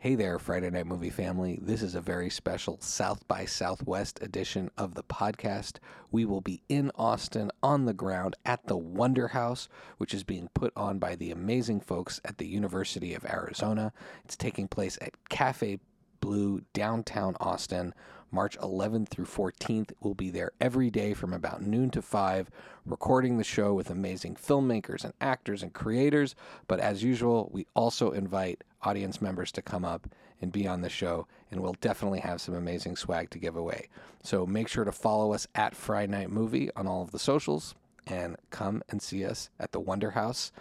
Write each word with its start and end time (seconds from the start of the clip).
Hey 0.00 0.14
there, 0.14 0.38
Friday 0.38 0.70
Night 0.70 0.86
Movie 0.86 1.10
family. 1.10 1.58
This 1.60 1.82
is 1.82 1.96
a 1.96 2.00
very 2.00 2.30
special 2.30 2.78
South 2.80 3.26
by 3.26 3.44
Southwest 3.44 4.22
edition 4.22 4.70
of 4.78 4.94
the 4.94 5.02
podcast. 5.02 5.78
We 6.12 6.24
will 6.24 6.40
be 6.40 6.62
in 6.68 6.92
Austin 6.94 7.50
on 7.64 7.84
the 7.84 7.92
ground 7.92 8.36
at 8.46 8.64
the 8.68 8.76
Wonder 8.76 9.26
House, 9.26 9.68
which 9.96 10.14
is 10.14 10.22
being 10.22 10.50
put 10.54 10.72
on 10.76 11.00
by 11.00 11.16
the 11.16 11.32
amazing 11.32 11.80
folks 11.80 12.20
at 12.24 12.38
the 12.38 12.46
University 12.46 13.12
of 13.12 13.24
Arizona. 13.24 13.92
It's 14.24 14.36
taking 14.36 14.68
place 14.68 14.98
at 15.00 15.14
Cafe 15.30 15.80
Blue, 16.20 16.62
downtown 16.72 17.34
Austin. 17.40 17.92
March 18.30 18.58
11th 18.58 19.08
through 19.08 19.24
14th. 19.24 19.92
We'll 20.00 20.12
be 20.12 20.28
there 20.28 20.52
every 20.60 20.90
day 20.90 21.14
from 21.14 21.32
about 21.32 21.62
noon 21.62 21.90
to 21.92 22.02
5, 22.02 22.50
recording 22.84 23.38
the 23.38 23.42
show 23.42 23.72
with 23.72 23.88
amazing 23.88 24.34
filmmakers 24.34 25.02
and 25.02 25.14
actors 25.18 25.62
and 25.62 25.72
creators. 25.72 26.34
But 26.66 26.78
as 26.78 27.02
usual, 27.02 27.48
we 27.52 27.66
also 27.74 28.10
invite 28.10 28.64
audience 28.82 29.20
members 29.20 29.52
to 29.52 29.62
come 29.62 29.84
up 29.84 30.08
and 30.40 30.52
be 30.52 30.66
on 30.66 30.82
the 30.82 30.88
show, 30.88 31.26
and 31.50 31.60
we'll 31.60 31.76
definitely 31.80 32.20
have 32.20 32.40
some 32.40 32.54
amazing 32.54 32.96
swag 32.96 33.30
to 33.30 33.38
give 33.38 33.56
away. 33.56 33.88
So 34.22 34.46
make 34.46 34.68
sure 34.68 34.84
to 34.84 34.92
follow 34.92 35.32
us 35.32 35.48
at 35.54 35.74
Friday 35.74 36.12
Night 36.12 36.30
Movie 36.30 36.70
on 36.76 36.86
all 36.86 37.02
of 37.02 37.10
the 37.10 37.18
socials 37.18 37.74
and 38.06 38.36
come 38.50 38.82
and 38.88 39.02
see 39.02 39.24
us 39.24 39.50
at 39.58 39.72
the 39.72 39.80
Wonder 39.80 40.12
House 40.12 40.52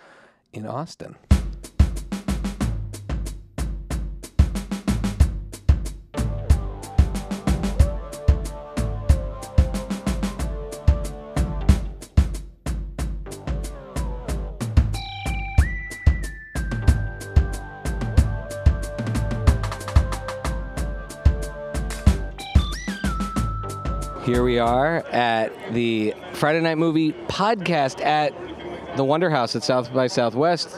in 0.51 0.65
Austin. 0.65 1.15
Here 24.27 24.43
we 24.43 24.59
are 24.59 24.97
at 25.13 25.53
the 25.73 26.13
Friday 26.33 26.59
Night 26.59 26.77
Movie 26.77 27.13
podcast 27.13 28.03
at 28.03 28.33
the 28.97 29.03
Wonder 29.05 29.29
House 29.29 29.55
at 29.55 29.63
South 29.63 29.93
by 29.93 30.07
Southwest, 30.07 30.77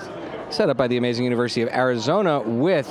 set 0.51 0.69
up 0.69 0.77
by 0.77 0.87
the 0.87 0.97
amazing 0.97 1.23
University 1.23 1.63
of 1.63 1.69
Arizona 1.69 2.41
with 2.41 2.87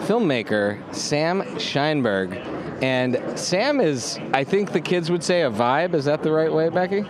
filmmaker 0.00 0.82
Sam 0.92 1.42
Scheinberg. 1.58 2.34
And 2.82 3.38
Sam 3.38 3.78
is, 3.80 4.18
I 4.32 4.42
think 4.42 4.72
the 4.72 4.80
kids 4.80 5.12
would 5.12 5.22
say, 5.22 5.42
a 5.42 5.50
vibe. 5.50 5.94
Is 5.94 6.06
that 6.06 6.24
the 6.24 6.32
right 6.32 6.52
way, 6.52 6.70
Becky? 6.70 7.02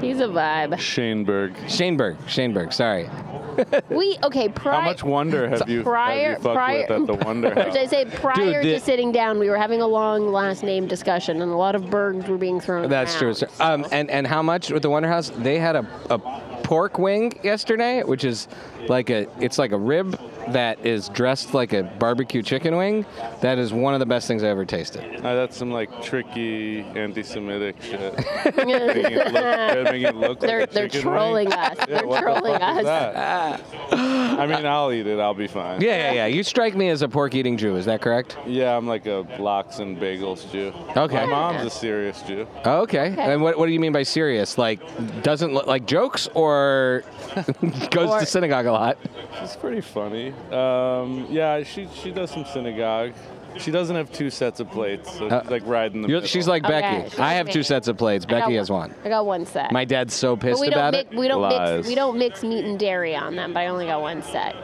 He's 0.00 0.20
a 0.20 0.26
vibe. 0.26 0.72
Shainberg. 0.76 1.54
Shainberg. 1.66 2.16
Shainberg, 2.20 2.72
sorry. 2.72 3.10
We 3.90 4.18
okay. 4.24 4.48
Prior, 4.48 4.80
How 4.80 4.86
much 4.86 5.02
wonder 5.02 5.48
have 5.48 5.68
you, 5.68 5.82
prior- 5.82 6.30
have 6.30 6.38
you 6.38 6.42
fucked 6.42 6.54
prior- 6.54 6.86
with 6.88 6.90
at 6.90 7.06
the 7.06 7.24
Wonder 7.24 7.48
Or 7.58 7.64
should 7.72 7.76
I 7.80 7.86
say 7.86 8.04
prior 8.06 8.62
the- 8.62 8.72
to 8.72 8.80
sitting 8.80 9.12
down, 9.12 9.38
we 9.38 9.48
were 9.50 9.56
having 9.56 9.80
a 9.82 9.86
long 9.86 10.32
last 10.32 10.62
name 10.62 10.86
discussion, 10.86 11.42
and 11.42 11.50
a 11.50 11.56
lot 11.56 11.74
of 11.74 11.90
birds 11.90 12.26
were 12.28 12.38
being 12.38 12.60
thrown. 12.60 12.88
That's 12.88 13.16
true. 13.16 13.28
around, 13.28 13.34
sir. 13.36 13.48
so- 13.52 13.64
Um, 13.64 13.86
and, 13.92 14.10
and 14.10 14.26
how 14.26 14.42
much 14.42 14.70
with 14.70 14.82
the 14.82 14.90
Wonder 14.90 15.08
House? 15.08 15.30
They 15.30 15.58
had 15.58 15.76
a, 15.76 15.86
a 16.10 16.18
pork 16.62 16.98
wing 16.98 17.32
yesterday, 17.42 18.02
which 18.02 18.24
is 18.24 18.48
like 18.88 19.10
a 19.10 19.26
it's 19.42 19.58
like 19.58 19.72
a 19.72 19.78
rib 19.78 20.18
that 20.50 20.84
is 20.84 21.08
dressed 21.10 21.54
like 21.54 21.72
a 21.72 21.82
barbecue 21.82 22.42
chicken 22.42 22.76
wing. 22.76 23.06
That 23.40 23.58
is 23.58 23.72
one 23.72 23.94
of 23.94 24.00
the 24.00 24.06
best 24.06 24.26
things 24.28 24.42
I 24.42 24.48
ever 24.48 24.64
tasted. 24.64 25.02
Uh, 25.24 25.34
that's 25.34 25.56
some 25.56 25.70
like 25.70 26.02
tricky 26.02 26.80
anti-Semitic 26.80 27.76
shit. 27.82 28.16
making 28.56 28.70
it 28.70 29.32
look, 29.32 29.84
making 29.84 30.02
it 30.08 30.16
look 30.16 30.40
they're 30.40 30.60
like 30.60 30.70
a 30.70 30.74
they're 30.74 30.88
trolling 30.88 31.48
wing. 31.48 31.58
us. 31.58 31.76
Yeah, 31.78 31.84
they're 31.86 32.06
what 32.06 32.16
the 32.16 32.20
trolling 32.40 32.62
us. 32.62 32.84
that? 32.84 33.60
I 33.92 34.46
mean, 34.46 34.66
I'll 34.66 34.92
eat 34.92 35.06
it. 35.06 35.18
I'll 35.20 35.34
be 35.34 35.46
fine. 35.46 35.80
Yeah, 35.80 35.96
yeah, 35.96 36.12
yeah. 36.12 36.26
You 36.26 36.42
strike 36.42 36.74
me 36.74 36.88
as 36.88 37.02
a 37.02 37.08
pork 37.08 37.34
eating 37.34 37.56
Jew. 37.56 37.76
Is 37.76 37.86
that 37.86 38.00
correct? 38.00 38.36
Yeah, 38.46 38.76
I'm 38.76 38.86
like 38.86 39.06
a 39.06 39.26
lox 39.38 39.78
and 39.78 39.96
bagels 39.98 40.50
Jew. 40.50 40.72
Okay. 40.96 41.16
My 41.16 41.26
mom's 41.26 41.64
a 41.66 41.70
serious 41.70 42.20
Jew. 42.22 42.46
Oh, 42.64 42.80
okay. 42.82 43.14
And 43.18 43.42
what, 43.42 43.58
what 43.58 43.66
do 43.66 43.72
you 43.72 43.80
mean 43.80 43.92
by 43.92 44.02
serious? 44.02 44.58
Like 44.58 44.80
doesn't 45.22 45.52
look 45.54 45.66
like 45.66 45.86
jokes 45.86 46.28
or 46.34 47.04
goes 47.90 48.10
Or- 48.10 48.20
to 48.20 48.26
synagogue 48.26 48.66
a 48.66 48.72
lot? 48.72 48.98
It's 49.40 49.56
pretty 49.56 49.80
funny. 49.80 50.31
Um, 50.52 51.26
yeah, 51.30 51.62
she 51.62 51.88
she 51.94 52.10
does 52.10 52.30
some 52.30 52.44
synagogue. 52.44 53.12
She 53.58 53.70
doesn't 53.70 53.94
have 53.94 54.10
two 54.10 54.30
sets 54.30 54.60
of 54.60 54.70
plates, 54.70 55.12
so 55.18 55.28
she's 55.28 55.50
like 55.50 55.62
riding 55.66 56.00
the 56.00 56.08
middle. 56.08 56.26
she's 56.26 56.48
like 56.48 56.64
Okay, 56.64 56.80
Becky. 56.80 57.10
she's 57.10 57.18
I 57.18 57.22
like 57.28 57.36
have 57.36 57.46
me. 57.48 57.52
two 57.52 57.62
sets 57.62 57.86
of 57.86 57.98
plates. 57.98 58.24
I 58.24 58.30
got 58.30 58.40
Becky 58.40 58.54
has 58.56 58.70
one. 58.70 58.94
I 59.04 59.10
got 59.10 59.26
one 59.26 59.44
set. 59.44 59.70
My 59.72 59.84
dad's 59.84 60.14
so 60.14 60.36
but 60.36 60.42
pissed 60.46 60.60
we 60.62 60.70
don't 60.70 60.78
about 60.78 60.92
mix, 60.94 61.12
it. 61.12 61.18
we 61.18 61.28
don't 61.28 61.42
Lies. 61.42 61.76
mix 61.78 61.88
we 61.88 61.94
don't 61.94 62.18
mix 62.18 62.42
meat 62.42 62.64
and 62.64 62.78
dairy 62.78 63.14
on 63.14 63.36
them. 63.36 63.52
But 63.52 63.60
I 63.60 63.66
only 63.66 63.84
got 63.86 64.00
one 64.00 64.22
set. 64.22 64.56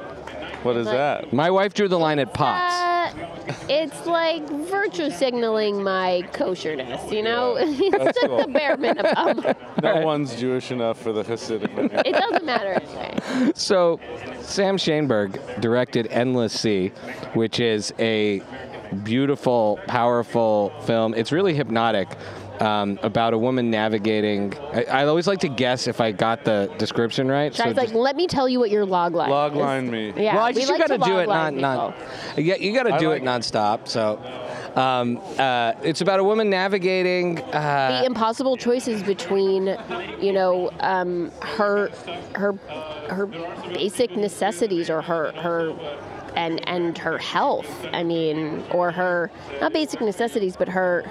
What 0.62 0.76
is 0.76 0.86
that? 0.86 1.32
My 1.32 1.50
wife 1.50 1.74
drew 1.74 1.88
the 1.88 1.98
line 1.98 2.18
at 2.18 2.34
pots. 2.34 2.74
Uh, 2.74 3.54
it's 3.68 4.06
like 4.06 4.48
virtue 4.48 5.10
signaling 5.10 5.82
my 5.82 6.28
kosherness, 6.32 7.12
you 7.12 7.22
know? 7.22 7.56
it's 7.58 7.96
that's 7.96 8.18
just 8.18 8.26
cool. 8.26 8.38
the 8.38 8.48
bare 8.52 8.76
minimum. 8.76 9.44
No 9.82 10.00
one's 10.04 10.34
Jewish 10.34 10.72
enough 10.72 11.00
for 11.00 11.12
the 11.12 11.22
Hasidic. 11.22 11.70
it 12.04 12.12
doesn't 12.12 12.44
matter 12.44 12.72
anyway. 12.72 13.52
So, 13.54 14.00
Sam 14.40 14.76
Shainberg 14.76 15.60
directed 15.60 16.08
Endless 16.08 16.58
Sea, 16.58 16.88
which 17.34 17.60
is 17.60 17.94
a 18.00 18.42
beautiful, 19.04 19.78
powerful 19.86 20.70
film. 20.84 21.14
It's 21.14 21.30
really 21.30 21.54
hypnotic. 21.54 22.08
Um, 22.60 22.98
about 23.02 23.34
a 23.34 23.38
woman 23.38 23.70
navigating. 23.70 24.52
I, 24.72 24.84
I 24.84 25.04
always 25.06 25.26
like 25.28 25.38
to 25.40 25.48
guess 25.48 25.86
if 25.86 26.00
I 26.00 26.10
got 26.12 26.44
the 26.44 26.68
description 26.78 27.28
right. 27.28 27.54
So 27.54 27.64
was 27.66 27.76
like, 27.76 27.86
just- 27.88 27.94
let 27.94 28.16
me 28.16 28.26
tell 28.26 28.48
you 28.48 28.58
what 28.58 28.70
your 28.70 28.84
log 28.84 29.14
line 29.14 29.30
Log 29.30 29.52
is. 29.52 29.58
line 29.58 29.90
me. 29.90 30.12
Yeah, 30.16 30.34
well, 30.34 30.44
I 30.44 30.48
we 30.50 30.54
guess 30.54 30.62
you 30.68 30.72
like 30.72 30.80
got 30.80 30.88
to 30.94 30.98
to 30.98 31.04
do 31.04 31.18
it 31.18 31.28
line 31.28 31.56
non, 31.58 31.92
people. 31.92 32.04
non, 32.36 32.44
yeah, 32.44 32.54
you 32.56 32.74
got 32.74 32.84
to 32.84 32.98
do 32.98 33.10
like 33.10 33.22
it 33.22 33.24
nonstop. 33.24 33.86
So, 33.86 34.20
um, 34.74 35.20
uh, 35.38 35.74
it's 35.82 36.00
about 36.00 36.18
a 36.20 36.24
woman 36.24 36.50
navigating. 36.50 37.38
Uh, 37.38 38.00
the 38.00 38.06
impossible 38.06 38.56
choices 38.56 39.02
between, 39.04 39.76
you 40.20 40.32
know, 40.32 40.70
um, 40.80 41.30
her 41.42 41.90
her 42.34 42.52
her 43.08 43.26
basic 43.72 44.16
necessities 44.16 44.90
or 44.90 45.00
her 45.02 45.30
her 45.32 45.72
and 46.38 46.66
and 46.68 46.96
her 46.98 47.18
health. 47.18 47.70
I 47.92 48.02
mean, 48.04 48.64
or 48.70 48.90
her 48.92 49.30
not 49.60 49.72
basic 49.72 50.00
necessities, 50.00 50.56
but 50.56 50.68
her. 50.68 51.04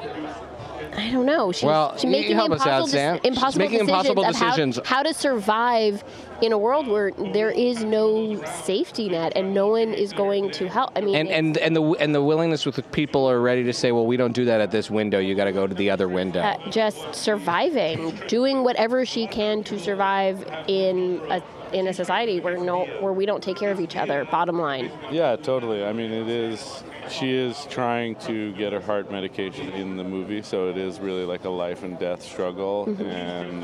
I 0.96 1.12
don't 1.12 1.28
know. 1.28 1.52
She's, 1.52 1.64
Well, 1.64 1.96
she's 1.98 2.10
making 2.10 2.36
help 2.36 2.52
us 2.52 2.62
out, 2.62 2.68
impossible, 2.68 2.88
Sam. 2.88 3.16
She's 3.18 3.26
impossible 3.28 3.60
making 3.66 3.80
decisions 3.86 3.90
impossible 4.10 4.26
of 4.26 4.36
how- 4.36 4.46
decisions. 4.50 4.80
How, 4.84 5.04
to 5.04 5.14
survive 5.14 6.04
in 6.42 6.52
a 6.54 6.58
world 6.58 6.88
where 6.88 7.12
there 7.34 7.52
is 7.52 7.84
no 7.84 8.42
safety 8.64 9.08
net 9.10 9.34
and 9.36 9.54
no 9.54 9.68
one 9.68 9.94
is 9.94 10.12
going 10.14 10.50
to 10.52 10.68
help. 10.68 10.92
I 10.96 11.02
mean, 11.02 11.16
and, 11.16 11.30
and 11.30 11.58
and 11.58 11.76
the 11.76 11.84
and 12.00 12.16
the 12.16 12.22
willingness 12.24 12.66
with 12.66 12.78
which 12.78 12.92
people 12.92 13.30
are 13.30 13.40
ready 13.40 13.64
to 13.66 13.74
say, 13.74 13.92
well, 13.92 14.08
we 14.08 14.18
don't 14.18 14.34
do 14.34 14.46
that 14.46 14.60
at 14.60 14.72
this 14.72 14.90
window. 14.90 15.20
You 15.20 15.36
got 15.36 15.46
to 15.46 15.52
go 15.52 15.68
to 15.68 15.76
the 15.76 15.90
other 15.92 16.08
window. 16.08 16.40
uh, 16.42 16.58
just 16.72 17.14
surviving, 17.14 18.18
doing 18.28 18.64
whatever 18.64 19.06
she 19.06 19.28
can 19.28 19.64
to 19.66 19.78
survive 19.80 20.44
in 20.68 21.22
a 21.30 21.42
in 21.74 21.88
a 21.88 21.94
society 21.94 22.40
where 22.40 22.58
no 22.58 22.86
where 23.00 23.14
we 23.14 23.26
don't 23.26 23.44
take 23.44 23.58
care 23.58 23.72
of 23.72 23.80
each 23.80 23.96
other. 23.96 24.26
Bottom 24.26 24.60
line, 24.60 24.92
Yeah, 25.12 25.36
totally. 25.36 25.84
I 25.86 25.94
mean, 25.94 26.12
it 26.12 26.28
is. 26.28 26.84
She 27.10 27.34
is 27.34 27.66
trying 27.70 28.16
to 28.28 28.52
get 28.54 28.74
her 28.74 28.82
heart 28.82 29.10
medication 29.10 29.70
in 29.70 29.96
the 29.96 30.04
movie, 30.04 30.42
so 30.42 30.70
it 30.70 30.78
is 30.78 31.00
really 31.00 31.24
like 31.24 31.46
a 31.46 31.50
life 31.50 31.84
and 31.84 31.98
death 31.98 32.22
struggle. 32.22 32.86
And 33.00 33.64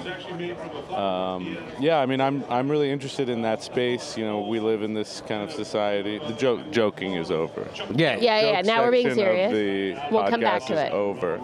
um, 0.93 1.57
yeah, 1.79 1.99
I 1.99 2.05
mean, 2.05 2.21
I'm 2.21 2.43
I'm 2.49 2.69
really 2.69 2.89
interested 2.89 3.27
in 3.29 3.41
that 3.41 3.61
space. 3.61 4.17
You 4.17 4.25
know, 4.25 4.41
we 4.41 4.59
live 4.59 4.81
in 4.81 4.93
this 4.93 5.21
kind 5.27 5.43
of 5.43 5.51
society. 5.51 6.19
The 6.19 6.33
joke 6.33 6.71
joking 6.71 7.13
is 7.13 7.31
over. 7.31 7.67
yeah. 7.93 8.17
yeah, 8.17 8.41
yeah. 8.41 8.61
Joke 8.61 8.65
Now 8.65 8.83
we're 8.83 8.91
being 8.91 9.13
serious. 9.13 9.51
the 9.51 9.97
We'll 10.11 10.29
come 10.29 10.41
back 10.41 10.65
to 10.67 10.73
it. 10.73 10.91
Over. 10.93 11.39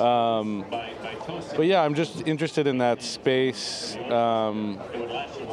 Um, 0.00 0.64
but 1.56 1.66
yeah, 1.66 1.82
I'm 1.82 1.94
just 1.94 2.26
interested 2.26 2.66
in 2.66 2.78
that 2.78 3.02
space. 3.02 3.96
Um, 4.10 4.80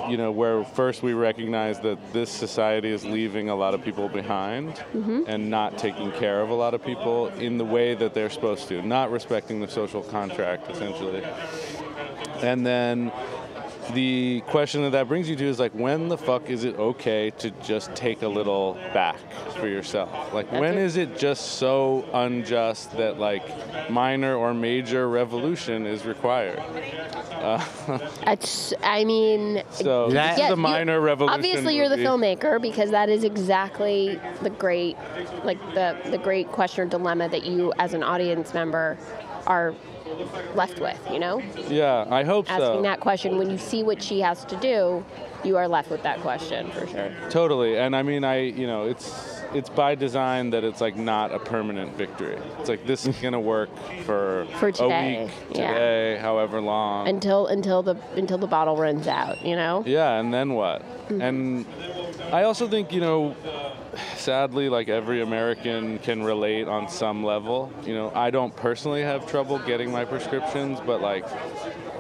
you 0.09 0.15
know, 0.17 0.31
where 0.31 0.63
first 0.63 1.03
we 1.03 1.13
recognize 1.13 1.79
that 1.81 1.97
this 2.13 2.29
society 2.29 2.89
is 2.89 3.03
leaving 3.03 3.49
a 3.49 3.55
lot 3.55 3.73
of 3.73 3.83
people 3.83 4.07
behind 4.09 4.75
Mm-hmm. 4.93 5.23
and 5.27 5.49
not 5.49 5.77
taking 5.77 6.11
care 6.13 6.41
of 6.41 6.49
a 6.49 6.53
lot 6.53 6.73
of 6.73 6.83
people 6.83 7.27
in 7.29 7.57
the 7.57 7.65
way 7.65 7.93
that 7.93 8.13
they're 8.13 8.29
supposed 8.29 8.67
to, 8.69 8.81
not 8.81 9.11
respecting 9.11 9.59
the 9.59 9.67
social 9.67 10.01
contract, 10.01 10.69
essentially. 10.71 11.23
And 12.41 12.65
then 12.65 13.11
the 13.93 14.41
question 14.47 14.81
that 14.83 14.91
that 14.91 15.07
brings 15.07 15.29
you 15.29 15.35
to 15.35 15.45
is 15.45 15.59
like, 15.59 15.71
when 15.73 16.07
the 16.09 16.17
fuck 16.17 16.49
is 16.49 16.63
it 16.63 16.75
okay 16.77 17.31
to 17.39 17.51
just 17.63 17.93
take 17.95 18.21
a 18.21 18.27
little 18.27 18.73
back 18.93 19.17
for 19.55 19.67
yourself? 19.67 20.11
Like, 20.33 20.49
That's 20.51 20.59
when 20.61 20.73
it. 20.77 20.83
is 20.83 20.97
it 20.97 21.17
just 21.17 21.53
so 21.53 22.05
unjust 22.13 22.95
that 22.97 23.19
like 23.19 23.89
minor 23.89 24.35
or 24.35 24.53
major 24.53 25.07
revolution 25.09 25.85
is 25.85 26.05
required? 26.05 26.59
Uh, 26.59 27.63
it's, 28.27 28.73
I 28.83 29.05
mean, 29.05 29.63
So 29.71 30.09
That- 30.09 30.31
this 30.31 30.39
yes, 30.39 30.47
is 30.47 30.53
a 30.53 30.55
you- 30.55 30.55
minor 30.57 30.99
revolution. 31.01 31.35
Obviously, 31.39 31.75
you're 31.75 31.89
the 31.89 31.97
movie. 31.97 32.07
filmmaker 32.35 32.61
because 32.61 32.91
that 32.91 33.09
is 33.09 33.23
exactly 33.23 34.19
the 34.41 34.49
great, 34.49 34.97
like 35.43 35.59
the 35.73 35.95
the 36.09 36.17
great 36.17 36.51
question 36.51 36.83
or 36.83 36.89
dilemma 36.89 37.29
that 37.29 37.45
you, 37.45 37.73
as 37.79 37.93
an 37.93 38.03
audience 38.03 38.53
member, 38.53 38.97
are 39.45 39.73
left 40.55 40.79
with, 40.79 40.99
you 41.11 41.19
know? 41.19 41.41
Yeah, 41.69 42.05
I 42.09 42.23
hope 42.23 42.49
Asking 42.49 42.65
so. 42.65 42.81
that 42.83 42.99
question 42.99 43.37
when 43.37 43.49
you 43.49 43.57
see 43.57 43.83
what 43.83 44.01
she 44.01 44.19
has 44.21 44.45
to 44.45 44.55
do, 44.57 45.03
you 45.43 45.57
are 45.57 45.67
left 45.67 45.89
with 45.89 46.03
that 46.03 46.19
question 46.21 46.69
for 46.71 46.87
sure. 46.87 47.11
Totally, 47.29 47.77
and 47.77 47.95
I 47.95 48.03
mean, 48.03 48.23
I 48.23 48.41
you 48.41 48.67
know, 48.67 48.87
it's 48.87 49.41
it's 49.53 49.69
by 49.69 49.95
design 49.95 50.49
that 50.51 50.63
it's 50.63 50.81
like 50.81 50.95
not 50.95 51.31
a 51.31 51.39
permanent 51.39 51.95
victory. 51.95 52.37
It's 52.59 52.69
like 52.69 52.85
this 52.85 53.05
is 53.05 53.17
gonna 53.17 53.39
work 53.39 53.69
for 54.03 54.47
For 54.59 54.71
today, 54.71 55.17
a 55.17 55.25
week, 55.25 55.57
yeah. 55.57 56.17
however 56.19 56.59
long. 56.61 57.07
Until 57.07 57.47
until 57.47 57.83
the 57.83 57.95
until 58.15 58.37
the 58.37 58.47
bottle 58.47 58.77
runs 58.77 59.07
out, 59.07 59.41
you 59.45 59.55
know? 59.55 59.83
yeah, 59.85 60.19
and 60.19 60.33
then 60.33 60.53
what? 60.53 60.81
Mm-hmm. 60.81 61.21
And 61.21 61.65
I 62.33 62.43
also 62.43 62.67
think 62.67 62.91
you 62.91 62.99
know, 62.99 63.35
sadly, 64.15 64.69
like 64.69 64.89
every 64.89 65.21
American 65.21 65.99
can 65.99 66.23
relate 66.23 66.67
on 66.67 66.89
some 66.89 67.23
level. 67.23 67.71
You 67.85 67.93
know, 67.93 68.11
I 68.13 68.31
don't 68.31 68.55
personally 68.55 69.01
have 69.03 69.27
trouble 69.27 69.59
getting 69.59 69.91
my 69.91 70.05
prescriptions, 70.05 70.79
but 70.85 71.01
like. 71.01 71.25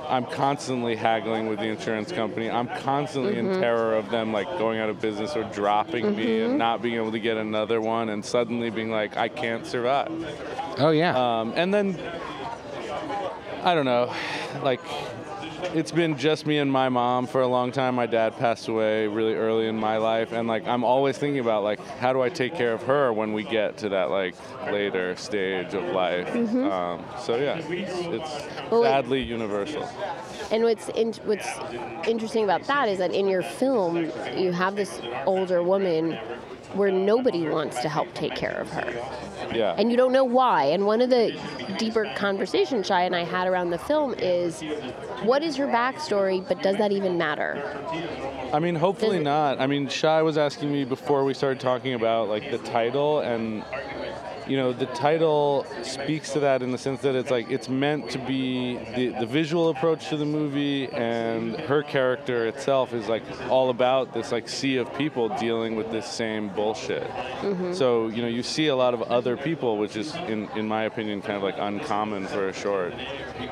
I'm 0.09 0.25
constantly 0.25 0.95
haggling 0.95 1.47
with 1.47 1.59
the 1.59 1.65
insurance 1.65 2.11
company. 2.11 2.49
I'm 2.49 2.67
constantly 2.67 3.35
Mm-hmm. 3.35 3.53
in 3.53 3.59
terror 3.61 3.95
of 3.95 4.09
them 4.09 4.31
like 4.31 4.47
going 4.57 4.79
out 4.79 4.89
of 4.89 5.01
business 5.01 5.35
or 5.35 5.43
dropping 5.45 6.15
me 6.15 6.25
Mm-hmm. 6.25 6.49
and 6.51 6.57
not 6.57 6.81
being 6.81 6.95
able 6.95 7.11
to 7.11 7.19
get 7.19 7.37
another 7.37 7.81
one 7.81 8.09
and 8.09 8.23
suddenly 8.23 8.69
being 8.69 8.89
like, 8.91 9.17
I 9.17 9.27
can't 9.27 9.65
survive. 9.65 10.09
Oh 10.77 10.91
yeah. 10.91 11.15
Um, 11.41 11.53
and 11.55 11.73
then, 11.73 11.99
I 13.63 13.75
don't 13.75 13.85
know, 13.85 14.13
like, 14.63 14.81
it's 15.73 15.91
been 15.91 16.17
just 16.17 16.45
me 16.45 16.57
and 16.57 16.71
my 16.71 16.89
mom 16.89 17.27
for 17.27 17.41
a 17.41 17.47
long 17.47 17.71
time. 17.71 17.95
My 17.95 18.05
dad 18.05 18.37
passed 18.37 18.67
away 18.67 19.07
really 19.07 19.33
early 19.33 19.67
in 19.67 19.77
my 19.77 19.97
life, 19.97 20.31
and 20.31 20.47
like, 20.47 20.67
I'm 20.67 20.83
always 20.83 21.17
thinking 21.17 21.39
about 21.39 21.63
like, 21.63 21.79
how 21.99 22.13
do 22.13 22.21
I 22.21 22.29
take 22.29 22.55
care 22.55 22.73
of 22.73 22.83
her 22.83 23.11
when 23.13 23.33
we 23.33 23.43
get 23.43 23.77
to 23.77 23.89
that 23.89 24.09
like 24.09 24.35
later 24.71 25.15
stage 25.15 25.73
of 25.73 25.83
life? 25.85 26.33
Um, 26.35 27.03
so 27.19 27.35
yeah, 27.37 27.57
it's 27.59 28.71
Well, 28.71 28.83
sadly 28.83 29.21
universal. 29.21 29.87
And 30.51 30.63
what's 30.63 30.89
in, 30.89 31.13
what's 31.25 31.47
interesting 32.07 32.43
about 32.43 32.63
that 32.63 32.87
is 32.87 32.99
that 32.99 33.13
in 33.13 33.27
your 33.27 33.43
film, 33.43 34.11
you 34.35 34.51
have 34.51 34.75
this 34.75 35.01
older 35.25 35.61
woman 35.61 36.17
where 36.73 36.91
nobody 36.91 37.47
wants 37.47 37.81
to 37.81 37.89
help 37.89 38.13
take 38.13 38.35
care 38.35 38.59
of 38.59 38.69
her. 38.71 38.93
Yeah. 39.53 39.75
and 39.77 39.89
you 39.89 39.97
don't 39.97 40.11
know 40.11 40.25
why. 40.25 40.65
And 40.65 40.85
one 40.85 41.01
of 41.01 41.09
the 41.09 41.37
deeper 41.77 42.11
conversations 42.15 42.87
Shai 42.87 43.03
and 43.03 43.15
I 43.15 43.23
had 43.23 43.47
around 43.47 43.69
the 43.69 43.77
film 43.77 44.13
is, 44.15 44.61
what 45.23 45.41
is 45.41 45.55
her 45.55 45.67
backstory? 45.67 46.45
But 46.45 46.61
does 46.61 46.77
that 46.77 46.91
even 46.91 47.17
matter? 47.17 47.63
I 48.53 48.59
mean, 48.59 48.75
hopefully 48.75 49.17
Does 49.17 49.25
not. 49.25 49.61
I 49.61 49.67
mean, 49.67 49.87
Shai 49.87 50.21
was 50.21 50.37
asking 50.37 50.71
me 50.71 50.83
before 50.83 51.23
we 51.23 51.33
started 51.33 51.59
talking 51.59 51.93
about 51.93 52.27
like 52.27 52.51
the 52.51 52.57
title, 52.59 53.19
and 53.19 53.63
you 54.47 54.57
know, 54.57 54.73
the 54.73 54.85
title 54.87 55.65
speaks 55.83 56.31
to 56.33 56.39
that 56.41 56.61
in 56.61 56.71
the 56.71 56.77
sense 56.77 57.01
that 57.01 57.15
it's 57.15 57.31
like 57.31 57.49
it's 57.49 57.69
meant 57.69 58.09
to 58.11 58.19
be 58.19 58.77
the, 58.95 59.09
the 59.19 59.25
visual 59.25 59.69
approach 59.69 60.09
to 60.09 60.17
the 60.17 60.25
movie, 60.25 60.87
and 60.89 61.55
her 61.61 61.83
character 61.83 62.47
itself 62.47 62.93
is 62.93 63.07
like 63.07 63.23
all 63.49 63.69
about 63.69 64.13
this 64.13 64.31
like 64.31 64.47
sea 64.47 64.77
of 64.77 64.93
people 64.97 65.29
dealing 65.37 65.75
with 65.75 65.91
this 65.91 66.07
same 66.07 66.49
bullshit. 66.49 67.03
Mm-hmm. 67.03 67.73
So 67.73 68.07
you 68.07 68.21
know, 68.21 68.27
you 68.27 68.43
see 68.43 68.67
a 68.67 68.75
lot 68.75 68.93
of 68.93 69.01
other 69.03 69.37
people, 69.37 69.77
which 69.77 69.95
is 69.95 70.15
in 70.27 70.49
in 70.55 70.67
my 70.67 70.83
opinion 70.83 71.21
kind 71.21 71.37
of 71.37 71.43
like 71.43 71.57
uncommon 71.57 72.27
for 72.27 72.49
a 72.49 72.53
short, 72.53 72.93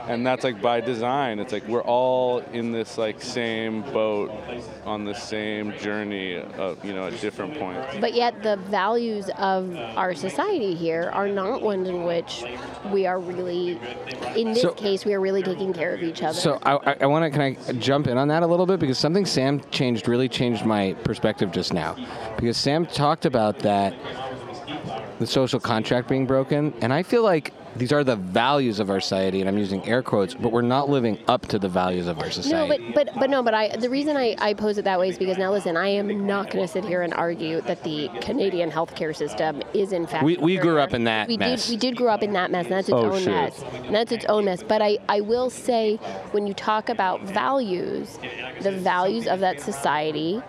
and 0.07 0.25
that's 0.25 0.43
like 0.43 0.61
by 0.61 0.81
design. 0.81 1.39
It's 1.39 1.51
like 1.51 1.67
we're 1.67 1.83
all 1.83 2.39
in 2.39 2.71
this 2.71 2.97
like 2.97 3.21
same 3.21 3.81
boat 3.81 4.31
on 4.85 5.05
the 5.05 5.13
same 5.13 5.77
journey, 5.77 6.35
of, 6.35 6.83
you 6.85 6.93
know, 6.93 7.07
at 7.07 7.19
different 7.19 7.57
points. 7.57 7.95
But 7.99 8.13
yet, 8.13 8.43
the 8.43 8.57
values 8.57 9.29
of 9.37 9.75
our 9.75 10.13
society 10.13 10.75
here 10.85 11.09
are 11.13 11.27
not 11.27 11.63
ones 11.63 11.89
in 11.89 12.03
which 12.03 12.43
we 12.91 13.07
are 13.07 13.19
really, 13.19 13.79
in 14.35 14.53
this 14.53 14.61
So- 14.61 14.73
case, 14.73 15.03
we 15.03 15.15
are 15.15 15.19
really 15.19 15.41
taking 15.41 15.73
care 15.73 15.95
of 15.95 16.03
each 16.03 16.21
other. 16.21 16.37
So 16.37 16.59
I, 16.63 16.75
I, 16.91 16.95
I 17.01 17.05
want 17.07 17.23
to 17.25 17.31
can 17.31 17.41
I 17.41 17.71
jump 17.79 18.05
in 18.07 18.19
on 18.19 18.27
that 18.27 18.43
a 18.43 18.47
little 18.47 18.67
bit 18.67 18.79
because 18.79 18.99
something 18.99 19.25
Sam 19.25 19.61
changed 19.71 20.07
really 20.07 20.29
changed 20.29 20.63
my 20.63 20.93
perspective 21.03 21.51
just 21.51 21.73
now 21.73 21.95
because 22.37 22.55
Sam 22.55 22.85
talked 22.85 23.25
about 23.25 23.57
that 23.59 23.95
the 25.19 25.25
social 25.25 25.59
contract 25.59 26.07
being 26.07 26.27
broken 26.27 26.71
and 26.81 26.93
I 26.93 27.01
feel 27.01 27.23
like 27.23 27.51
these 27.75 27.91
are 27.91 28.03
the 28.03 28.15
values 28.15 28.79
of 28.79 28.89
our 28.89 28.99
society 29.01 29.41
and 29.41 29.49
I'm 29.49 29.57
using 29.57 29.85
air 29.85 30.01
quotes 30.01 30.33
but 30.33 30.51
we're 30.51 30.61
not 30.61 30.89
living 30.89 31.19
up 31.27 31.47
to 31.47 31.59
the 31.59 31.67
values 31.69 32.07
of 32.07 32.17
our 32.19 32.25
No, 32.25 32.31
society. 32.31 32.91
but 32.93 33.07
but 33.07 33.19
but 33.19 33.29
no, 33.29 33.43
but 33.43 33.53
I 33.53 33.75
the 33.75 33.89
reason 33.89 34.15
I, 34.17 34.35
I 34.39 34.53
pose 34.53 34.77
it 34.77 34.85
that 34.85 34.99
way 34.99 35.09
is 35.09 35.17
because 35.17 35.37
now 35.37 35.51
listen, 35.51 35.75
I 35.77 35.89
am 35.89 36.25
not 36.25 36.49
going 36.51 36.65
to 36.65 36.71
sit 36.71 36.85
here 36.85 37.01
and 37.01 37.13
argue 37.13 37.61
that 37.61 37.83
the 37.83 38.09
Canadian 38.21 38.71
healthcare 38.71 39.15
system 39.15 39.61
is 39.73 39.91
in 39.91 40.07
fact. 40.07 40.23
We- 40.23 40.37
we 40.37 40.57
grew 40.57 40.79
up 40.79 40.93
in 40.93 41.03
that 41.05 41.27
we 41.27 41.37
mess. 41.37 41.65
Did, 41.67 41.71
we 41.71 41.77
did 41.77 41.95
grow 41.95 42.13
up 42.13 42.23
in 42.23 42.33
that 42.33 42.51
mess, 42.51 42.65
and 42.65 42.73
that's 42.73 42.87
its 42.89 42.93
Oh, 42.95 43.11
own 43.11 43.19
shit. 43.19 43.27
mess. 43.27 43.63
And 43.85 43.95
that's 43.95 44.11
its 44.11 44.25
own 44.25 44.45
mess. 44.45 44.63
But 44.63 44.81
I 44.81 44.97
I 45.09 45.21
will 45.21 45.49
say 45.49 45.95
when 46.31 46.45
you 46.47 46.53
talk 46.53 46.89
about 46.89 47.21
values, 47.23 48.19
the 48.61 48.71
values 48.71 49.27
of 49.27 49.39
that 49.41 49.59
society 49.59 50.41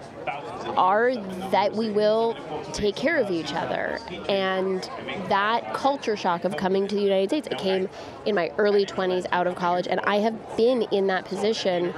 are 0.76 1.14
that 1.50 1.72
we 1.74 1.90
will 1.90 2.36
take 2.72 2.96
care 2.96 3.16
of 3.16 3.30
each 3.30 3.52
other. 3.52 3.98
And 4.28 4.82
that 5.28 5.74
culture 5.74 6.16
shock 6.16 6.44
of 6.44 6.56
coming 6.56 6.86
to 6.88 6.94
the 6.94 7.00
United 7.02 7.30
States, 7.30 7.48
it 7.50 7.58
came 7.58 7.88
in 8.24 8.34
my 8.34 8.50
early 8.58 8.84
20s 8.84 9.26
out 9.32 9.46
of 9.46 9.54
college. 9.54 9.86
And 9.88 10.00
I 10.00 10.16
have 10.16 10.56
been 10.56 10.82
in 10.92 11.06
that 11.08 11.24
position 11.24 11.90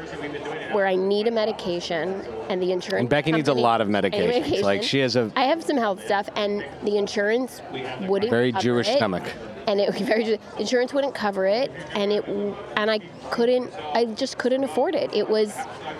where 0.72 0.86
I 0.86 0.94
need 0.94 1.26
a 1.26 1.30
medication 1.30 2.24
and 2.48 2.62
the 2.62 2.72
insurance. 2.72 3.00
And 3.02 3.08
Becky 3.08 3.32
needs 3.32 3.48
a 3.48 3.54
lot 3.54 3.80
of 3.80 3.88
medications. 3.88 4.28
medication. 4.28 4.62
Like, 4.62 4.82
she 4.82 5.00
has 5.00 5.16
a- 5.16 5.30
I 5.36 5.44
have 5.44 5.62
some 5.62 5.76
health 5.76 6.04
stuff, 6.04 6.28
and 6.36 6.64
the 6.82 6.96
insurance 6.96 7.60
wouldn't. 8.02 8.30
Very 8.30 8.52
Jewish 8.52 8.88
it 8.88 8.96
stomach. 8.96 9.24
And 9.68 9.80
it 9.80 9.94
very 10.00 10.38
insurance 10.58 10.92
wouldn't 10.92 11.14
cover 11.14 11.46
it 11.46 11.70
and 11.94 12.10
it 12.12 12.26
and 12.26 12.90
I 12.90 12.98
couldn't 13.30 13.72
I 13.94 14.06
just 14.06 14.38
couldn't 14.38 14.64
afford 14.64 14.94
it 14.94 15.14
it 15.14 15.28
was 15.28 15.54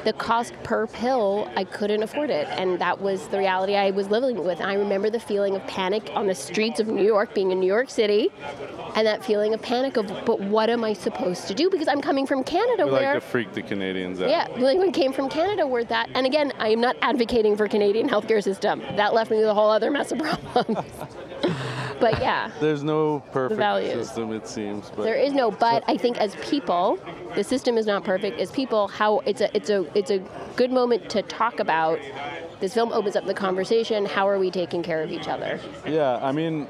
the 0.05 0.13
cost 0.13 0.55
per 0.63 0.87
pill 0.87 1.51
I 1.57 1.65
couldn't 1.65 2.03
afford 2.03 2.31
it 2.31 2.49
and 2.51 2.81
that 2.81 3.01
was 3.01 3.29
the 3.29 3.39
reality 3.39 3.77
I 3.77 3.91
was 3.91 4.09
living 4.09 4.45
with 4.45 4.61
and 4.61 4.71
I 4.71 4.75
remember 4.75 5.11
the 5.11 5.21
feeling 5.21 5.55
of 5.55 5.65
panic 5.67 6.11
on 6.15 6.27
the 6.27 6.35
streets 6.35 6.81
of 6.81 6.89
New 6.89 7.05
York 7.05 7.35
being 7.35 7.51
in 7.51 7.61
New 7.61 7.67
York 7.67 7.91
City 7.91 8.31
and 8.97 9.07
that 9.07 9.25
feeling 9.25 9.55
of 9.55 9.63
panic 9.63 9.97
of 9.97 10.07
but 10.25 10.41
what 10.41 10.71
am 10.71 10.83
I 10.83 10.93
supposed 10.93 11.47
to 11.49 11.55
do 11.55 11.71
because 11.71 11.89
I'm 11.89 12.01
coming 12.01 12.27
from 12.27 12.43
Canada 12.43 12.87
We 12.87 12.93
where 12.93 13.15
like 13.15 13.23
to 13.23 13.29
freak 13.29 13.53
the 13.53 13.63
Canadians 13.63 14.21
out. 14.21 14.31
yeah, 14.31 14.47
like 14.57 14.79
when 14.79 14.93
came 14.93 15.13
from 15.13 15.29
Canada, 15.29 15.67
where 15.67 15.85
that, 15.85 16.09
and 16.15 16.27
again, 16.27 16.53
I 16.59 16.69
am 16.69 16.81
not 16.81 16.97
advocating 17.03 17.57
for 17.57 17.69
Canadian 17.69 18.09
healthcare 18.09 18.43
system. 18.43 18.81
That 18.97 19.15
left 19.15 19.31
me 19.31 19.37
with 19.39 19.47
a 19.47 19.55
whole 19.55 19.71
other 19.71 19.91
mess 19.91 20.11
of 20.13 20.19
problems. 20.19 20.87
but 22.01 22.21
yeah, 22.21 22.51
There's 22.61 22.83
no 22.83 23.21
perfect 23.33 23.61
system, 23.93 24.33
it 24.33 24.47
seems. 24.47 24.91
But 24.91 25.03
there 25.05 25.17
is 25.17 25.33
no. 25.33 25.51
But 25.51 25.85
I 25.87 25.97
think 25.97 26.19
as 26.19 26.35
people, 26.37 26.99
the 27.35 27.45
system 27.45 27.77
is 27.79 27.87
not 27.87 28.05
perfect. 28.05 28.39
As 28.41 28.51
people, 28.51 28.89
how 28.89 29.21
it's 29.21 29.41
a 29.41 29.55
it's 29.57 29.71
a 29.71 29.87
it's 29.97 30.11
a 30.11 30.19
good 30.57 30.71
moment 30.71 31.09
to 31.11 31.23
talk 31.23 31.61
about. 31.61 31.99
This 32.61 32.75
film 32.75 32.93
opens 32.93 33.15
up 33.15 33.25
the 33.25 33.35
conversation. 33.35 34.05
How 34.05 34.29
are 34.29 34.39
we 34.39 34.51
taking 34.51 34.83
care 34.83 35.01
of 35.01 35.13
each 35.13 35.29
other? 35.29 35.61
Yeah, 35.87 36.19
I 36.21 36.33
mean, 36.33 36.67